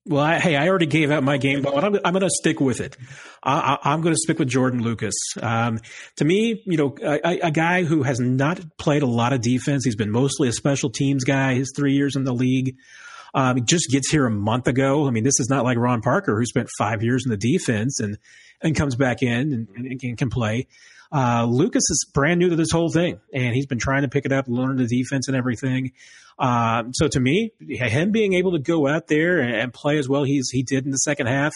Well, 0.08 0.22
I, 0.22 0.38
hey, 0.38 0.54
I 0.54 0.68
already 0.68 0.86
gave 0.86 1.10
out 1.10 1.24
my 1.24 1.36
game 1.36 1.62
ball, 1.62 1.84
I'm, 1.84 1.96
I'm 2.04 2.12
going 2.12 2.20
to 2.20 2.30
stick 2.30 2.60
with 2.60 2.80
it. 2.80 2.96
I, 3.42 3.76
am 3.84 4.02
going 4.02 4.14
to 4.14 4.20
stick 4.20 4.38
with 4.38 4.48
Jordan 4.48 4.80
Lucas. 4.80 5.14
Um, 5.42 5.80
to 6.16 6.24
me, 6.24 6.62
you 6.64 6.76
know, 6.76 6.94
a, 7.02 7.40
a, 7.40 7.50
guy 7.50 7.82
who 7.82 8.04
has 8.04 8.20
not 8.20 8.60
played 8.78 9.02
a 9.02 9.06
lot 9.06 9.32
of 9.32 9.40
defense. 9.40 9.84
He's 9.84 9.96
been 9.96 10.12
mostly 10.12 10.48
a 10.48 10.52
special 10.52 10.90
teams 10.90 11.24
guy. 11.24 11.54
His 11.54 11.72
three 11.74 11.94
years 11.94 12.14
in 12.14 12.22
the 12.22 12.32
league. 12.32 12.76
Um, 13.34 13.56
he 13.56 13.62
just 13.62 13.90
gets 13.90 14.08
here 14.08 14.26
a 14.26 14.30
month 14.30 14.68
ago. 14.68 15.08
I 15.08 15.10
mean, 15.10 15.24
this 15.24 15.40
is 15.40 15.48
not 15.50 15.64
like 15.64 15.76
Ron 15.76 16.02
Parker, 16.02 16.38
who 16.38 16.46
spent 16.46 16.68
five 16.78 17.02
years 17.02 17.24
in 17.26 17.30
the 17.30 17.36
defense 17.36 17.98
and 17.98 18.16
and 18.62 18.76
comes 18.76 18.94
back 18.94 19.22
in 19.22 19.52
and, 19.52 19.68
and, 19.76 20.00
and 20.02 20.18
can 20.18 20.30
play. 20.30 20.68
Uh, 21.12 21.46
Lucas 21.48 21.84
is 21.90 22.06
brand 22.12 22.40
new 22.40 22.50
to 22.50 22.56
this 22.56 22.70
whole 22.70 22.90
thing, 22.90 23.20
and 23.32 23.54
he's 23.54 23.66
been 23.66 23.78
trying 23.78 24.02
to 24.02 24.08
pick 24.08 24.24
it 24.24 24.32
up, 24.32 24.46
learn 24.48 24.76
the 24.76 24.86
defense 24.86 25.28
and 25.28 25.36
everything. 25.36 25.92
Uh, 26.38 26.84
so 26.92 27.08
to 27.08 27.20
me, 27.20 27.52
him 27.60 28.10
being 28.12 28.34
able 28.34 28.52
to 28.52 28.58
go 28.58 28.86
out 28.86 29.06
there 29.06 29.38
and 29.38 29.72
play 29.72 29.98
as 29.98 30.08
well 30.08 30.24
he's 30.24 30.50
he 30.50 30.62
did 30.62 30.84
in 30.84 30.90
the 30.90 30.98
second 30.98 31.28
half, 31.28 31.54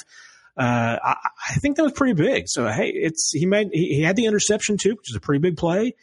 uh, 0.56 0.98
I, 1.02 1.14
I, 1.50 1.54
think 1.60 1.76
that 1.76 1.82
was 1.82 1.92
pretty 1.92 2.14
big. 2.14 2.44
So 2.46 2.66
hey, 2.66 2.90
it's 2.94 3.30
he 3.32 3.46
made 3.46 3.68
he, 3.72 3.96
he 3.96 4.02
had 4.02 4.16
the 4.16 4.26
interception 4.26 4.76
too, 4.78 4.90
which 4.90 5.10
is 5.10 5.16
a 5.16 5.20
pretty 5.20 5.40
big 5.40 5.56
play. 5.56 5.94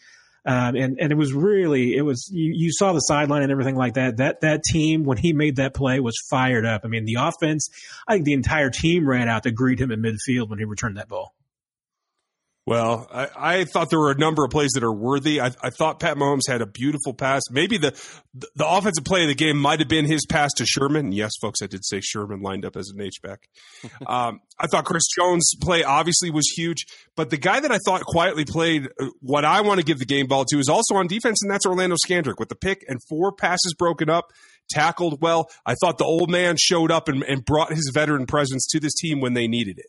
Um, 0.45 0.75
and 0.75 0.97
and 0.99 1.11
it 1.11 1.17
was 1.17 1.33
really 1.33 1.93
it 1.93 2.03
was 2.03 2.29
you, 2.31 2.53
you 2.55 2.71
saw 2.71 2.93
the 2.93 3.01
sideline 3.01 3.43
and 3.43 3.51
everything 3.51 3.75
like 3.75 3.95
that. 3.95 4.17
That 4.17 4.41
that 4.41 4.63
team 4.63 5.03
when 5.03 5.17
he 5.17 5.33
made 5.33 5.57
that 5.57 5.73
play 5.73 5.99
was 5.99 6.15
fired 6.29 6.65
up. 6.65 6.81
I 6.85 6.87
mean 6.87 7.05
the 7.05 7.17
offense. 7.19 7.67
I 8.07 8.13
think 8.13 8.25
the 8.25 8.33
entire 8.33 8.69
team 8.69 9.07
ran 9.07 9.27
out 9.27 9.43
to 9.43 9.51
greet 9.51 9.79
him 9.79 9.91
in 9.91 10.01
midfield 10.01 10.49
when 10.49 10.59
he 10.59 10.65
returned 10.65 10.97
that 10.97 11.09
ball. 11.09 11.33
Well, 12.67 13.07
I, 13.09 13.29
I, 13.37 13.63
thought 13.63 13.89
there 13.89 13.99
were 13.99 14.11
a 14.11 14.17
number 14.17 14.43
of 14.43 14.51
plays 14.51 14.71
that 14.73 14.83
are 14.83 14.91
worthy. 14.91 15.39
I, 15.39 15.51
I, 15.63 15.69
thought 15.69 16.01
Pat 16.01 16.17
Mahomes 16.17 16.49
had 16.49 16.61
a 16.61 16.65
beautiful 16.65 17.13
pass. 17.13 17.43
Maybe 17.49 17.77
the 17.77 17.91
the 18.33 18.67
offensive 18.67 19.05
play 19.05 19.21
of 19.21 19.29
the 19.29 19.35
game 19.35 19.57
might 19.57 19.79
have 19.79 19.87
been 19.87 20.03
his 20.03 20.25
pass 20.25 20.51
to 20.57 20.65
Sherman. 20.65 21.13
Yes, 21.13 21.31
folks, 21.39 21.61
I 21.61 21.67
did 21.67 21.85
say 21.85 22.01
Sherman 22.01 22.41
lined 22.41 22.65
up 22.65 22.75
as 22.75 22.89
an 22.89 22.99
H 22.99 23.21
back. 23.23 23.47
um, 24.05 24.41
I 24.59 24.67
thought 24.67 24.83
Chris 24.83 25.07
Jones' 25.17 25.53
play 25.61 25.85
obviously 25.85 26.29
was 26.29 26.45
huge, 26.49 26.85
but 27.15 27.29
the 27.29 27.37
guy 27.37 27.61
that 27.61 27.71
I 27.71 27.77
thought 27.85 28.01
quietly 28.01 28.43
played 28.43 28.89
uh, 28.99 29.05
what 29.21 29.45
I 29.45 29.61
want 29.61 29.79
to 29.79 29.85
give 29.85 29.99
the 29.99 30.05
game 30.05 30.27
ball 30.27 30.43
to 30.43 30.59
is 30.59 30.67
also 30.67 30.95
on 30.95 31.07
defense, 31.07 31.41
and 31.41 31.49
that's 31.49 31.65
Orlando 31.65 31.95
Scandrick 31.95 32.37
with 32.37 32.49
the 32.49 32.55
pick 32.57 32.83
and 32.89 32.99
four 33.07 33.31
passes 33.31 33.75
broken 33.79 34.09
up, 34.09 34.33
tackled 34.69 35.21
well. 35.21 35.49
I 35.65 35.75
thought 35.75 35.99
the 35.99 36.03
old 36.03 36.29
man 36.29 36.57
showed 36.59 36.91
up 36.91 37.07
and, 37.07 37.23
and 37.23 37.45
brought 37.45 37.71
his 37.71 37.91
veteran 37.93 38.25
presence 38.25 38.67
to 38.71 38.81
this 38.81 38.93
team 38.93 39.21
when 39.21 39.35
they 39.35 39.47
needed 39.47 39.79
it. 39.79 39.85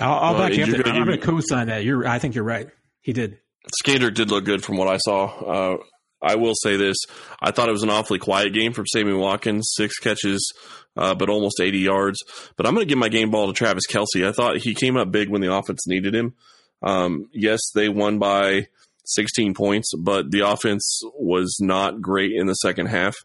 I'll, 0.00 0.18
I'll 0.18 0.38
back 0.38 0.54
you 0.54 0.64
up. 0.64 0.70
Gonna, 0.70 0.98
I'm 0.98 1.04
going 1.04 1.18
to 1.18 1.24
co-sign 1.24 1.68
that. 1.68 1.84
You're. 1.84 2.06
I 2.06 2.18
think 2.18 2.34
you're 2.34 2.44
right. 2.44 2.68
He 3.00 3.12
did. 3.12 3.38
Skander 3.84 4.12
did 4.12 4.30
look 4.30 4.44
good 4.44 4.64
from 4.64 4.76
what 4.76 4.88
I 4.88 4.96
saw. 4.96 5.24
Uh, 5.26 5.76
I 6.22 6.36
will 6.36 6.54
say 6.54 6.76
this: 6.76 6.96
I 7.40 7.50
thought 7.50 7.68
it 7.68 7.72
was 7.72 7.82
an 7.82 7.90
awfully 7.90 8.18
quiet 8.18 8.52
game 8.52 8.72
from 8.72 8.86
Sammy 8.86 9.12
Watkins, 9.12 9.72
six 9.76 9.98
catches, 9.98 10.52
uh, 10.96 11.14
but 11.14 11.28
almost 11.28 11.60
80 11.60 11.78
yards. 11.78 12.18
But 12.56 12.66
I'm 12.66 12.74
going 12.74 12.86
to 12.86 12.88
give 12.88 12.98
my 12.98 13.08
game 13.08 13.30
ball 13.30 13.46
to 13.46 13.52
Travis 13.52 13.86
Kelce. 13.88 14.26
I 14.26 14.32
thought 14.32 14.58
he 14.58 14.74
came 14.74 14.96
up 14.96 15.10
big 15.10 15.28
when 15.28 15.40
the 15.40 15.52
offense 15.52 15.86
needed 15.86 16.14
him. 16.14 16.34
Um, 16.82 17.28
yes, 17.32 17.60
they 17.74 17.88
won 17.88 18.18
by 18.18 18.68
16 19.04 19.54
points, 19.54 19.92
but 19.98 20.30
the 20.30 20.40
offense 20.40 21.02
was 21.14 21.56
not 21.60 22.00
great 22.00 22.32
in 22.32 22.46
the 22.46 22.54
second 22.54 22.86
half. 22.86 23.16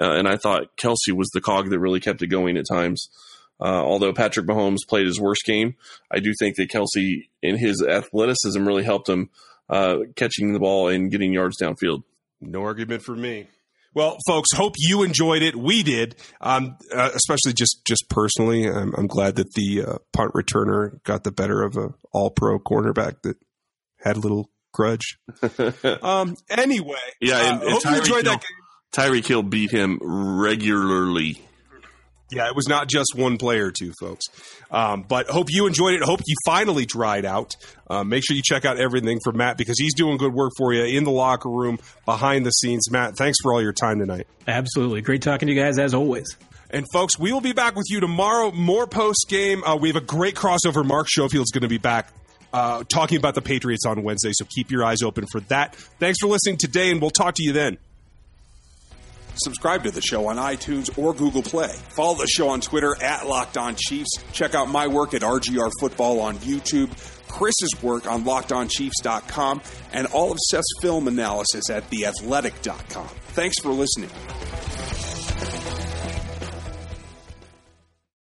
Uh, 0.00 0.12
and 0.12 0.28
I 0.28 0.36
thought 0.36 0.76
Kelce 0.76 1.12
was 1.12 1.28
the 1.32 1.40
cog 1.40 1.70
that 1.70 1.78
really 1.78 2.00
kept 2.00 2.22
it 2.22 2.28
going 2.28 2.56
at 2.56 2.66
times. 2.70 3.08
Uh, 3.60 3.82
although 3.82 4.12
Patrick 4.12 4.46
Mahomes 4.46 4.86
played 4.88 5.06
his 5.06 5.20
worst 5.20 5.42
game, 5.44 5.74
I 6.10 6.20
do 6.20 6.32
think 6.38 6.56
that 6.56 6.70
Kelce, 6.70 7.28
in 7.42 7.56
his 7.56 7.82
athleticism, 7.82 8.64
really 8.64 8.84
helped 8.84 9.08
him 9.08 9.30
uh, 9.68 9.98
catching 10.16 10.52
the 10.52 10.60
ball 10.60 10.88
and 10.88 11.10
getting 11.10 11.32
yards 11.32 11.56
downfield. 11.60 12.04
No 12.40 12.62
argument 12.62 13.02
for 13.02 13.16
me. 13.16 13.48
Well, 13.94 14.16
folks, 14.26 14.52
hope 14.54 14.74
you 14.76 15.02
enjoyed 15.02 15.42
it. 15.42 15.56
We 15.56 15.82
did, 15.82 16.14
um, 16.40 16.76
uh, 16.94 17.10
especially 17.14 17.52
just 17.52 17.80
just 17.86 18.08
personally. 18.08 18.68
I'm, 18.68 18.94
I'm 18.96 19.06
glad 19.06 19.36
that 19.36 19.54
the 19.54 19.82
uh, 19.82 19.98
punt 20.12 20.34
returner 20.34 21.02
got 21.02 21.24
the 21.24 21.32
better 21.32 21.62
of 21.62 21.76
a 21.76 21.94
All 22.12 22.30
Pro 22.30 22.58
cornerback 22.58 23.22
that 23.22 23.38
had 23.96 24.16
a 24.16 24.20
little 24.20 24.50
grudge. 24.72 25.18
um, 26.02 26.36
anyway, 26.48 26.96
yeah, 27.20 27.54
and, 27.54 27.62
uh, 27.62 27.64
and 27.64 27.72
hope 27.72 27.82
Tyreek 27.82 27.90
you 27.90 27.98
enjoyed 27.98 28.26
Hill, 28.26 28.36
that. 28.36 28.44
Tyreek 28.92 29.26
Hill 29.26 29.42
beat 29.42 29.70
him 29.70 29.98
regularly. 30.02 31.42
Yeah, 32.30 32.48
it 32.48 32.54
was 32.54 32.68
not 32.68 32.88
just 32.88 33.14
one 33.16 33.38
player 33.38 33.66
or 33.66 33.72
two, 33.72 33.92
folks. 33.98 34.26
Um, 34.70 35.02
but 35.02 35.28
hope 35.28 35.46
you 35.50 35.66
enjoyed 35.66 35.94
it. 35.94 36.02
Hope 36.02 36.20
you 36.26 36.36
finally 36.44 36.84
dried 36.84 37.24
out. 37.24 37.54
Uh, 37.88 38.04
make 38.04 38.22
sure 38.26 38.36
you 38.36 38.42
check 38.42 38.66
out 38.66 38.78
everything 38.78 39.18
from 39.24 39.38
Matt 39.38 39.56
because 39.56 39.78
he's 39.78 39.94
doing 39.94 40.18
good 40.18 40.34
work 40.34 40.52
for 40.58 40.74
you 40.74 40.84
in 40.84 41.04
the 41.04 41.10
locker 41.10 41.48
room, 41.48 41.78
behind 42.04 42.44
the 42.44 42.50
scenes. 42.50 42.90
Matt, 42.90 43.16
thanks 43.16 43.38
for 43.42 43.52
all 43.52 43.62
your 43.62 43.72
time 43.72 43.98
tonight. 43.98 44.26
Absolutely. 44.46 45.00
Great 45.00 45.22
talking 45.22 45.46
to 45.46 45.54
you 45.54 45.60
guys 45.60 45.78
as 45.78 45.94
always. 45.94 46.36
And 46.70 46.84
folks, 46.92 47.18
we 47.18 47.32
will 47.32 47.40
be 47.40 47.54
back 47.54 47.76
with 47.76 47.86
you 47.88 48.00
tomorrow. 48.00 48.50
More 48.52 48.86
post 48.86 49.26
game. 49.28 49.64
Uh, 49.64 49.76
we 49.76 49.88
have 49.88 49.96
a 49.96 50.02
great 50.02 50.34
crossover. 50.34 50.84
Mark 50.84 51.08
Schofield's 51.08 51.50
going 51.50 51.62
to 51.62 51.68
be 51.68 51.78
back 51.78 52.12
uh, 52.52 52.84
talking 52.84 53.16
about 53.16 53.34
the 53.34 53.42
Patriots 53.42 53.86
on 53.86 54.02
Wednesday, 54.02 54.32
so 54.32 54.44
keep 54.44 54.70
your 54.70 54.84
eyes 54.84 55.02
open 55.02 55.26
for 55.30 55.40
that. 55.40 55.74
Thanks 55.74 56.18
for 56.20 56.28
listening 56.28 56.56
today, 56.58 56.90
and 56.90 57.00
we'll 57.00 57.10
talk 57.10 57.34
to 57.36 57.42
you 57.42 57.52
then. 57.52 57.78
Subscribe 59.38 59.84
to 59.84 59.90
the 59.90 60.00
show 60.00 60.28
on 60.28 60.36
iTunes 60.36 60.96
or 60.98 61.14
Google 61.14 61.42
Play. 61.42 61.74
Follow 61.94 62.16
the 62.16 62.26
show 62.26 62.48
on 62.48 62.60
Twitter 62.60 62.96
at 63.02 63.26
Locked 63.26 63.56
On 63.56 63.74
Chiefs. 63.76 64.10
Check 64.32 64.54
out 64.54 64.68
my 64.68 64.86
work 64.86 65.14
at 65.14 65.22
RGR 65.22 65.70
Football 65.80 66.20
on 66.20 66.36
YouTube, 66.38 66.90
Chris's 67.28 67.82
work 67.82 68.06
on 68.06 68.24
LockedOnChiefs.com, 68.24 69.62
and 69.92 70.06
all 70.08 70.32
of 70.32 70.38
Seth's 70.50 70.72
film 70.80 71.08
analysis 71.08 71.70
at 71.70 71.88
TheAthletic.com. 71.90 73.08
Thanks 73.28 73.58
for 73.60 73.70
listening. 73.70 74.10